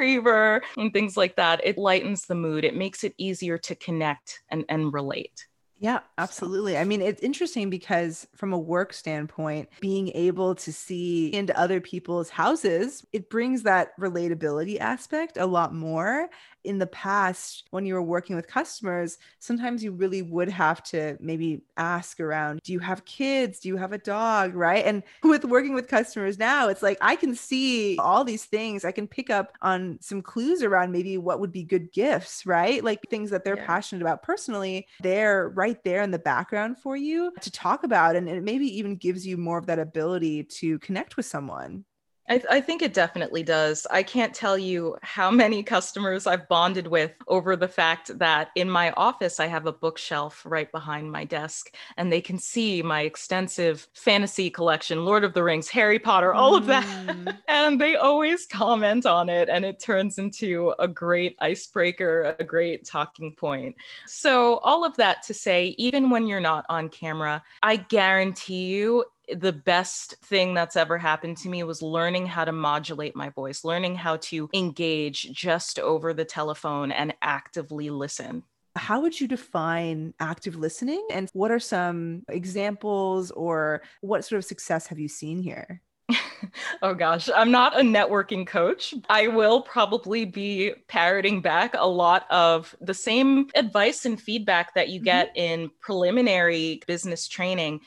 and 0.77 0.93
things 0.93 1.17
like 1.17 1.37
that, 1.37 1.61
it 1.65 1.79
lightens 1.79 2.27
the 2.27 2.35
mood. 2.35 2.65
It 2.65 2.77
makes 2.77 3.05
it 3.05 3.15
easier 3.19 3.59
to 3.59 3.75
connect 3.75 4.43
and, 4.51 4.65
and 4.69 4.93
relate. 4.93 5.47
Yeah, 5.81 6.01
absolutely. 6.19 6.77
I 6.77 6.83
mean, 6.83 7.01
it's 7.01 7.23
interesting 7.23 7.71
because 7.71 8.27
from 8.35 8.53
a 8.53 8.59
work 8.59 8.93
standpoint, 8.93 9.69
being 9.81 10.09
able 10.09 10.57
to 10.57 10.73
see 10.73 11.33
into 11.33 11.57
other 11.57 11.81
people's 11.81 12.31
houses, 12.31 13.07
it 13.13 13.31
brings 13.31 13.63
that 13.63 13.97
relatability 13.99 14.81
aspect 14.81 15.37
a 15.37 15.47
lot 15.47 15.73
more 15.73 16.31
in 16.65 16.79
the 16.79 16.87
past 16.87 17.65
when 17.71 17.87
you 17.87 17.95
were 17.95 18.03
working 18.03 18.37
with 18.37 18.47
customers 18.47 19.19
sometimes 19.39 19.83
you 19.83 19.93
really 19.93 20.23
would 20.23 20.49
have 20.49 20.83
to 20.83 21.17
maybe 21.21 21.63
ask 21.77 22.21
around 22.21 22.61
do 22.65 22.73
you 22.73 22.79
have 22.79 23.05
kids? 23.05 23.61
Do 23.61 23.69
you 23.69 23.77
have 23.77 23.93
a 23.93 23.99
dog? 23.99 24.55
Right? 24.55 24.85
And 24.85 25.03
with 25.23 25.45
working 25.45 25.75
with 25.75 25.89
customers 25.89 26.39
now 26.39 26.69
it's 26.69 26.83
like 26.83 26.99
i 27.01 27.17
can 27.17 27.35
see 27.35 27.97
all 27.99 28.25
these 28.25 28.45
things. 28.45 28.85
I 28.85 28.93
can 28.93 29.07
pick 29.07 29.31
up 29.31 29.53
on 29.63 29.99
some 30.01 30.23
clues 30.23 30.63
around 30.63 30.93
maybe 30.93 31.19
what 31.19 31.41
would 31.41 31.53
be 31.53 31.63
good 31.63 31.93
gifts 31.93 32.47
right? 32.47 32.83
Like 32.83 33.01
things 33.11 33.31
that 33.31 33.45
they're 33.45 33.57
yeah. 33.57 33.67
passionate 33.67 34.03
about 34.03 34.23
personally 34.23 34.87
they're 35.01 35.51
right 35.51 35.83
there 35.85 36.03
in 36.03 36.11
the 36.11 36.19
background 36.19 36.79
for 36.79 36.97
you 36.97 37.33
to 37.41 37.51
talk 37.51 37.85
about 37.85 38.17
and 38.17 38.29
it 38.29 38.43
maybe 38.43 38.67
even 38.79 38.97
gives 38.97 39.27
you 39.27 39.37
more 39.37 39.59
of 39.59 39.67
that 39.67 39.79
ability 39.79 40.45
to 40.45 40.79
connect 40.81 41.17
with 41.17 41.27
someone 41.27 41.85
I, 42.29 42.39
th- 42.39 42.47
I, 42.51 42.61
think 42.61 42.83
it 42.83 42.93
definitely 42.93 43.43
does. 43.43 43.87
I 43.91 44.03
can't 44.03 44.35
tell 44.35 44.59
you 44.59 44.97
how 45.03 45.31
many 45.31 45.63
customers 45.63 46.27
I've 46.27 46.49
bonded 46.49 46.87
with 46.87 47.13
over 47.27 47.57
the 47.57 47.69
fact 47.69 48.19
that 48.19 48.51
in 48.55 48.69
my 48.69 48.91
office, 48.93 49.41
I 49.41 49.47
have 49.47 49.67
a 49.67 49.73
bookshelf 49.73 50.43
right 50.45 50.71
behind 50.71 51.11
my 51.11 51.25
desk, 51.25 51.75
and 51.97 52.13
they 52.13 52.21
can 52.21 52.39
see 52.39 52.83
my 52.83 53.03
extensive 53.03 53.89
fantasy 53.95 54.51
collection 54.51 55.05
Lord 55.05 55.25
of 55.25 55.33
the 55.33 55.43
Rings, 55.43 55.69
Harry 55.69 55.99
Potter, 55.99 56.35
all 56.35 56.53
mm. 56.53 56.59
of 56.59 56.67
that. 56.67 56.85
Mm. 57.07 57.39
and 57.49 57.81
they 57.81 57.97
always 57.97 58.47
comment 58.47 59.07
on 59.07 59.29
it, 59.29 59.49
and 59.49 59.65
it 59.65 59.81
turns 59.81 60.19
into 60.19 60.75
a 60.79 60.87
great 60.87 61.37
icebreaker, 61.41 62.37
a 62.39 62.45
great 62.45 62.85
talking 62.85 63.35
point. 63.35 63.75
So, 64.07 64.59
all 64.59 64.85
of 64.85 64.97
that 64.97 65.23
to 65.25 65.35
say, 65.35 65.75
even 65.79 66.11
when 66.11 66.27
you're 66.27 66.41
not 66.41 66.67
on 66.69 66.89
camera, 66.91 67.43
I 67.63 67.77
guarantee 67.77 68.67
you, 68.67 69.05
the 69.37 69.53
best 69.53 70.17
thing 70.25 70.55
that's 70.55 70.77
ever 70.77 70.99
happened 70.99 71.37
to 71.39 71.49
me 71.49 71.63
was 71.63 71.83
learning 71.83 72.27
how 72.27 72.45
to 72.45 72.53
modulate 72.53 73.15
my 73.15 73.31
voice, 73.31 73.65
learning 73.65 73.97
how 73.97 74.17
to 74.17 74.49
engage 74.55 75.31
just 75.33 75.79
over 75.79 76.15
the 76.15 76.25
telephone 76.25 76.93
and 76.93 77.15
actively 77.23 77.91
listen. 77.91 78.43
How 78.77 79.01
would 79.01 79.21
you 79.21 79.27
define 79.27 80.15
active 80.21 80.57
listening? 80.57 81.05
And 81.11 81.29
what 81.33 81.51
are 81.51 81.59
some 81.59 82.23
examples 82.29 83.31
or 83.33 83.83
what 84.01 84.25
sort 84.25 84.39
of 84.39 84.45
success 84.45 84.87
have 84.87 84.99
you 84.99 85.09
seen 85.09 85.43
here? 85.43 85.83
oh 86.83 86.95
gosh, 86.95 87.29
I'm 87.35 87.51
not 87.51 87.79
a 87.79 87.83
networking 87.83 88.47
coach. 88.47 88.95
I 89.09 89.29
will 89.29 89.63
probably 89.63 90.25
be 90.25 90.73
parroting 90.87 91.41
back 91.41 91.75
a 91.77 91.89
lot 91.89 92.27
of 92.31 92.75
the 92.81 92.95
same 92.95 93.49
advice 93.55 94.05
and 94.07 94.21
feedback 94.21 94.75
that 94.75 94.89
you 94.89 95.01
get 95.01 95.29
mm-hmm. 95.29 95.65
in 95.65 95.71
preliminary 95.81 96.81
business 96.87 97.29
training. 97.29 97.81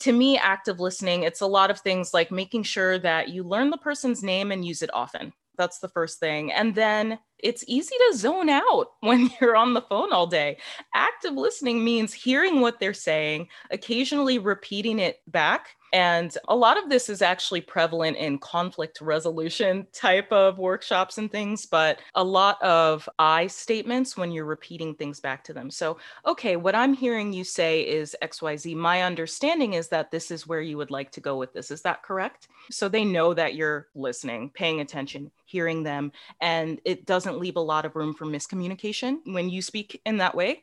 To 0.00 0.12
me, 0.12 0.38
active 0.38 0.80
listening, 0.80 1.24
it's 1.24 1.40
a 1.40 1.46
lot 1.46 1.70
of 1.70 1.80
things 1.80 2.14
like 2.14 2.30
making 2.30 2.62
sure 2.62 2.98
that 3.00 3.30
you 3.30 3.42
learn 3.42 3.70
the 3.70 3.78
person's 3.78 4.22
name 4.22 4.52
and 4.52 4.64
use 4.64 4.82
it 4.82 4.90
often. 4.94 5.32
That's 5.56 5.80
the 5.80 5.88
first 5.88 6.20
thing. 6.20 6.52
And 6.52 6.74
then 6.74 7.18
it's 7.38 7.64
easy 7.66 7.94
to 7.96 8.16
zone 8.16 8.48
out 8.48 8.92
when 9.00 9.30
you're 9.40 9.56
on 9.56 9.74
the 9.74 9.82
phone 9.82 10.12
all 10.12 10.26
day. 10.26 10.58
Active 10.94 11.34
listening 11.34 11.84
means 11.84 12.12
hearing 12.12 12.60
what 12.60 12.78
they're 12.78 12.94
saying, 12.94 13.48
occasionally 13.70 14.38
repeating 14.38 15.00
it 15.00 15.20
back 15.26 15.70
and 15.92 16.36
a 16.48 16.56
lot 16.56 16.82
of 16.82 16.88
this 16.88 17.08
is 17.08 17.22
actually 17.22 17.60
prevalent 17.60 18.16
in 18.16 18.38
conflict 18.38 19.00
resolution 19.00 19.86
type 19.92 20.30
of 20.32 20.58
workshops 20.58 21.18
and 21.18 21.30
things, 21.30 21.66
but 21.66 22.00
a 22.14 22.22
lot 22.22 22.60
of 22.62 23.08
I 23.18 23.46
statements 23.46 24.16
when 24.16 24.30
you're 24.30 24.44
repeating 24.44 24.94
things 24.94 25.20
back 25.20 25.44
to 25.44 25.52
them. 25.52 25.70
So, 25.70 25.98
okay, 26.26 26.56
what 26.56 26.74
I'm 26.74 26.94
hearing 26.94 27.32
you 27.32 27.44
say 27.44 27.82
is 27.82 28.16
XYZ. 28.22 28.74
My 28.76 29.02
understanding 29.02 29.74
is 29.74 29.88
that 29.88 30.10
this 30.10 30.30
is 30.30 30.46
where 30.46 30.60
you 30.60 30.76
would 30.76 30.90
like 30.90 31.10
to 31.12 31.20
go 31.20 31.36
with 31.36 31.52
this. 31.52 31.70
Is 31.70 31.82
that 31.82 32.02
correct? 32.02 32.48
So 32.70 32.88
they 32.88 33.04
know 33.04 33.34
that 33.34 33.54
you're 33.54 33.88
listening, 33.94 34.50
paying 34.50 34.80
attention, 34.80 35.30
hearing 35.46 35.82
them, 35.82 36.12
and 36.40 36.80
it 36.84 37.06
doesn't 37.06 37.38
leave 37.38 37.56
a 37.56 37.60
lot 37.60 37.84
of 37.84 37.96
room 37.96 38.14
for 38.14 38.26
miscommunication 38.26 39.18
when 39.24 39.48
you 39.48 39.62
speak 39.62 40.00
in 40.04 40.18
that 40.18 40.34
way. 40.34 40.62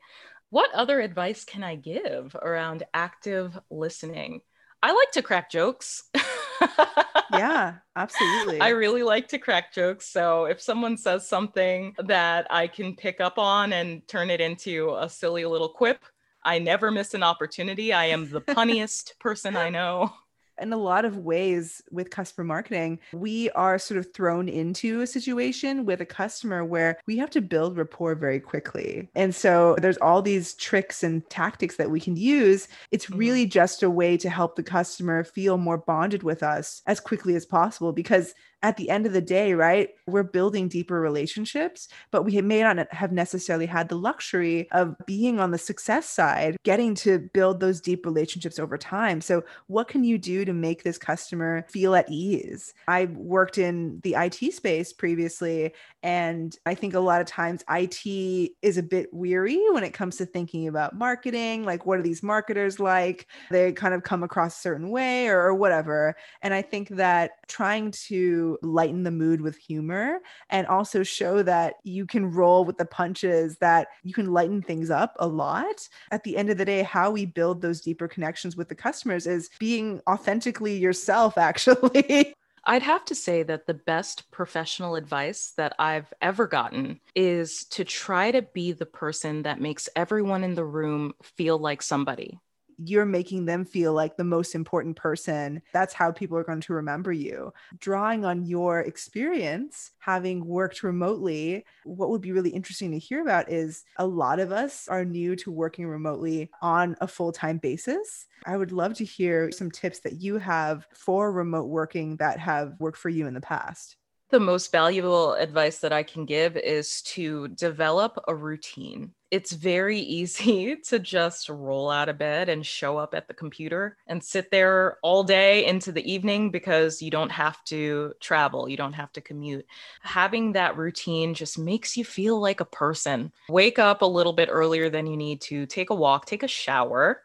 What 0.50 0.72
other 0.74 1.00
advice 1.00 1.44
can 1.44 1.64
I 1.64 1.74
give 1.74 2.36
around 2.36 2.84
active 2.94 3.58
listening? 3.68 4.42
I 4.82 4.92
like 4.92 5.10
to 5.12 5.22
crack 5.22 5.50
jokes. 5.50 6.04
yeah, 7.32 7.74
absolutely. 7.96 8.60
I 8.60 8.70
really 8.70 9.02
like 9.02 9.28
to 9.28 9.38
crack 9.38 9.72
jokes. 9.72 10.06
So 10.06 10.44
if 10.44 10.60
someone 10.60 10.96
says 10.96 11.26
something 11.26 11.94
that 11.98 12.46
I 12.50 12.66
can 12.66 12.94
pick 12.94 13.20
up 13.20 13.38
on 13.38 13.72
and 13.72 14.06
turn 14.08 14.30
it 14.30 14.40
into 14.40 14.94
a 14.98 15.08
silly 15.08 15.44
little 15.44 15.70
quip, 15.70 16.04
I 16.44 16.58
never 16.58 16.90
miss 16.90 17.14
an 17.14 17.22
opportunity. 17.22 17.92
I 17.92 18.06
am 18.06 18.30
the 18.30 18.40
punniest 18.42 19.18
person 19.18 19.56
I 19.56 19.70
know 19.70 20.12
in 20.60 20.72
a 20.72 20.76
lot 20.76 21.04
of 21.04 21.18
ways 21.18 21.82
with 21.90 22.10
customer 22.10 22.44
marketing, 22.44 22.98
we 23.12 23.50
are 23.50 23.78
sort 23.78 23.98
of 23.98 24.12
thrown 24.12 24.48
into 24.48 25.00
a 25.00 25.06
situation 25.06 25.84
with 25.84 26.00
a 26.00 26.06
customer 26.06 26.64
where 26.64 26.98
we 27.06 27.16
have 27.18 27.30
to 27.30 27.40
build 27.40 27.76
rapport 27.76 28.14
very 28.14 28.40
quickly. 28.40 29.08
And 29.14 29.34
so 29.34 29.76
there's 29.80 29.98
all 29.98 30.22
these 30.22 30.54
tricks 30.54 31.02
and 31.02 31.28
tactics 31.30 31.76
that 31.76 31.90
we 31.90 32.00
can 32.00 32.16
use. 32.16 32.68
It's 32.90 33.06
mm-hmm. 33.06 33.18
really 33.18 33.46
just 33.46 33.82
a 33.82 33.90
way 33.90 34.16
to 34.16 34.30
help 34.30 34.56
the 34.56 34.62
customer 34.62 35.24
feel 35.24 35.58
more 35.58 35.78
bonded 35.78 36.22
with 36.22 36.42
us 36.42 36.82
as 36.86 37.00
quickly 37.00 37.34
as 37.34 37.46
possible 37.46 37.92
because 37.92 38.34
at 38.62 38.76
the 38.76 38.90
end 38.90 39.06
of 39.06 39.12
the 39.12 39.20
day, 39.20 39.54
right, 39.54 39.90
we're 40.06 40.22
building 40.22 40.68
deeper 40.68 41.00
relationships, 41.00 41.88
but 42.10 42.22
we 42.22 42.40
may 42.40 42.62
not 42.62 42.92
have 42.92 43.12
necessarily 43.12 43.66
had 43.66 43.88
the 43.88 43.96
luxury 43.96 44.68
of 44.72 44.96
being 45.06 45.38
on 45.38 45.50
the 45.50 45.58
success 45.58 46.08
side, 46.08 46.56
getting 46.64 46.94
to 46.94 47.18
build 47.34 47.60
those 47.60 47.80
deep 47.80 48.06
relationships 48.06 48.58
over 48.58 48.78
time. 48.78 49.20
So, 49.20 49.44
what 49.66 49.88
can 49.88 50.04
you 50.04 50.16
do 50.16 50.44
to 50.44 50.52
make 50.52 50.82
this 50.82 50.96
customer 50.96 51.66
feel 51.68 51.94
at 51.94 52.10
ease? 52.10 52.72
I 52.88 53.06
worked 53.06 53.58
in 53.58 54.00
the 54.02 54.14
IT 54.14 54.52
space 54.54 54.92
previously, 54.92 55.74
and 56.02 56.56
I 56.64 56.74
think 56.74 56.94
a 56.94 57.00
lot 57.00 57.20
of 57.20 57.26
times 57.26 57.62
IT 57.70 58.52
is 58.62 58.78
a 58.78 58.82
bit 58.82 59.12
weary 59.12 59.60
when 59.70 59.84
it 59.84 59.92
comes 59.92 60.16
to 60.16 60.26
thinking 60.26 60.66
about 60.66 60.96
marketing. 60.96 61.64
Like, 61.64 61.84
what 61.84 61.98
are 61.98 62.02
these 62.02 62.22
marketers 62.22 62.80
like? 62.80 63.26
They 63.50 63.72
kind 63.72 63.94
of 63.94 64.02
come 64.02 64.22
across 64.22 64.56
a 64.56 64.60
certain 64.60 64.90
way 64.90 65.28
or, 65.28 65.40
or 65.40 65.54
whatever. 65.54 66.16
And 66.42 66.54
I 66.54 66.62
think 66.62 66.88
that 66.90 67.32
trying 67.48 67.90
to 67.90 68.45
lighten 68.62 69.02
the 69.02 69.10
mood 69.10 69.40
with 69.40 69.56
humor 69.56 70.20
and 70.50 70.66
also 70.66 71.02
show 71.02 71.42
that 71.42 71.74
you 71.84 72.06
can 72.06 72.30
roll 72.30 72.64
with 72.64 72.78
the 72.78 72.84
punches, 72.84 73.56
that 73.58 73.88
you 74.02 74.14
can 74.14 74.32
lighten 74.32 74.62
things 74.62 74.90
up 74.90 75.14
a 75.18 75.26
lot. 75.26 75.88
At 76.10 76.24
the 76.24 76.36
end 76.36 76.50
of 76.50 76.58
the 76.58 76.64
day, 76.64 76.82
how 76.82 77.10
we 77.10 77.26
build 77.26 77.60
those 77.60 77.80
deeper 77.80 78.08
connections 78.08 78.56
with 78.56 78.68
the 78.68 78.74
customers 78.74 79.26
is 79.26 79.50
being 79.58 80.00
authentically 80.08 80.76
yourself, 80.76 81.38
actually. 81.48 82.34
I'd 82.68 82.82
have 82.82 83.04
to 83.06 83.14
say 83.14 83.44
that 83.44 83.66
the 83.66 83.74
best 83.74 84.28
professional 84.32 84.96
advice 84.96 85.52
that 85.56 85.74
I've 85.78 86.12
ever 86.20 86.48
gotten 86.48 87.00
is 87.14 87.64
to 87.66 87.84
try 87.84 88.32
to 88.32 88.42
be 88.42 88.72
the 88.72 88.86
person 88.86 89.42
that 89.42 89.60
makes 89.60 89.88
everyone 89.94 90.42
in 90.42 90.56
the 90.56 90.64
room 90.64 91.14
feel 91.22 91.58
like 91.58 91.80
somebody 91.80 92.40
you're 92.78 93.06
making 93.06 93.46
them 93.46 93.64
feel 93.64 93.92
like 93.92 94.16
the 94.16 94.24
most 94.24 94.54
important 94.54 94.96
person. 94.96 95.62
That's 95.72 95.94
how 95.94 96.12
people 96.12 96.36
are 96.36 96.44
going 96.44 96.60
to 96.62 96.74
remember 96.74 97.12
you. 97.12 97.52
Drawing 97.78 98.24
on 98.24 98.44
your 98.44 98.80
experience, 98.80 99.92
having 99.98 100.44
worked 100.44 100.82
remotely, 100.82 101.64
what 101.84 102.10
would 102.10 102.20
be 102.20 102.32
really 102.32 102.50
interesting 102.50 102.92
to 102.92 102.98
hear 102.98 103.22
about 103.22 103.50
is 103.50 103.84
a 103.98 104.06
lot 104.06 104.40
of 104.40 104.52
us 104.52 104.88
are 104.88 105.04
new 105.04 105.36
to 105.36 105.50
working 105.50 105.86
remotely 105.86 106.50
on 106.60 106.96
a 107.00 107.08
full 107.08 107.32
time 107.32 107.58
basis. 107.58 108.26
I 108.44 108.56
would 108.56 108.72
love 108.72 108.94
to 108.94 109.04
hear 109.04 109.50
some 109.50 109.70
tips 109.70 110.00
that 110.00 110.20
you 110.20 110.38
have 110.38 110.86
for 110.94 111.32
remote 111.32 111.68
working 111.68 112.16
that 112.16 112.38
have 112.38 112.74
worked 112.78 112.98
for 112.98 113.08
you 113.08 113.26
in 113.26 113.34
the 113.34 113.40
past. 113.40 113.96
The 114.30 114.40
most 114.40 114.72
valuable 114.72 115.34
advice 115.34 115.78
that 115.78 115.92
I 115.92 116.02
can 116.02 116.24
give 116.24 116.56
is 116.56 117.02
to 117.02 117.46
develop 117.48 118.18
a 118.26 118.34
routine. 118.34 119.12
It's 119.30 119.52
very 119.52 119.98
easy 119.98 120.76
to 120.84 120.98
just 120.98 121.48
roll 121.48 121.90
out 121.90 122.08
of 122.08 122.18
bed 122.18 122.48
and 122.48 122.64
show 122.64 122.96
up 122.96 123.14
at 123.14 123.26
the 123.28 123.34
computer 123.34 123.96
and 124.06 124.22
sit 124.22 124.50
there 124.50 124.98
all 125.02 125.24
day 125.24 125.66
into 125.66 125.90
the 125.92 126.10
evening 126.10 126.50
because 126.50 127.02
you 127.02 127.10
don't 127.10 127.30
have 127.30 127.62
to 127.64 128.12
travel, 128.20 128.68
you 128.68 128.76
don't 128.76 128.92
have 128.92 129.12
to 129.12 129.20
commute. 129.20 129.66
Having 130.00 130.52
that 130.52 130.76
routine 130.76 131.34
just 131.34 131.58
makes 131.58 131.96
you 131.96 132.04
feel 132.04 132.40
like 132.40 132.60
a 132.60 132.64
person. 132.64 133.32
Wake 133.48 133.78
up 133.78 134.02
a 134.02 134.06
little 134.06 134.32
bit 134.32 134.48
earlier 134.50 134.88
than 134.90 135.06
you 135.06 135.16
need 135.16 135.40
to, 135.42 135.66
take 135.66 135.90
a 135.90 135.94
walk, 135.94 136.26
take 136.26 136.42
a 136.42 136.48
shower, 136.48 137.22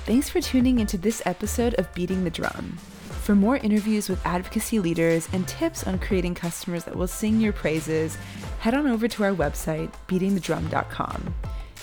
Thanks 0.05 0.29
for 0.29 0.41
tuning 0.41 0.81
into 0.81 0.99
this 0.99 1.23
episode 1.27 1.75
of 1.75 1.95
Beating 1.95 2.25
the 2.25 2.31
Drum. 2.31 2.77
For 3.23 3.37
more 3.37 3.59
interviews 3.59 4.09
with 4.09 4.27
advocacy 4.27 4.81
leaders 4.81 5.29
and 5.33 5.47
tips 5.47 5.87
on 5.87 6.01
creating 6.01 6.35
customers 6.35 6.83
that 6.85 6.97
will 6.97 7.07
sing 7.07 7.41
your 7.41 7.53
praises, 7.53 8.19
head 8.59 8.75
on 8.75 8.89
over 8.89 9.07
to 9.07 9.23
our 9.23 9.33
website, 9.33 9.93
beatingthedrum.com. 10.09 11.33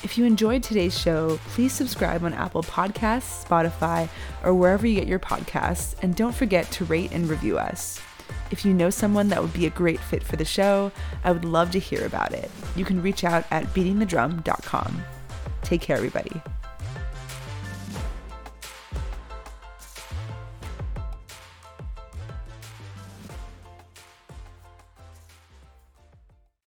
If 0.03 0.17
you 0.17 0.26
enjoyed 0.26 0.63
today's 0.63 0.99
show, 0.99 1.39
please 1.47 1.72
subscribe 1.72 2.26
on 2.26 2.34
Apple 2.34 2.61
Podcasts, 2.61 3.45
Spotify, 3.45 4.09
or 4.43 4.53
wherever 4.53 4.86
you 4.86 4.95
get 4.95 5.07
your 5.07 5.20
podcasts, 5.20 5.95
and 6.03 6.13
don't 6.13 6.36
forget 6.36 6.70
to 6.72 6.84
rate 6.86 7.13
and 7.13 7.30
review 7.30 7.57
us. 7.57 8.01
If 8.51 8.65
you 8.65 8.74
know 8.74 8.89
someone 8.89 9.30
that 9.30 9.41
would 9.41 9.53
be 9.53 9.65
a 9.65 9.70
great 9.70 9.99
fit 10.01 10.24
for 10.24 10.36
the 10.36 10.43
show, 10.43 10.91
I 11.24 11.32
would 11.32 11.45
love 11.45 11.72
to 11.72 11.80
hear 11.80 12.05
about 12.05 12.34
it. 12.34 12.51
You 12.76 12.84
can 12.84 13.01
reach 13.01 13.24
out 13.24 13.45
at 13.49 13.63
beatingthedrum.com. 13.74 15.03
Take 15.61 15.80
care, 15.80 15.95
everybody. 15.95 16.41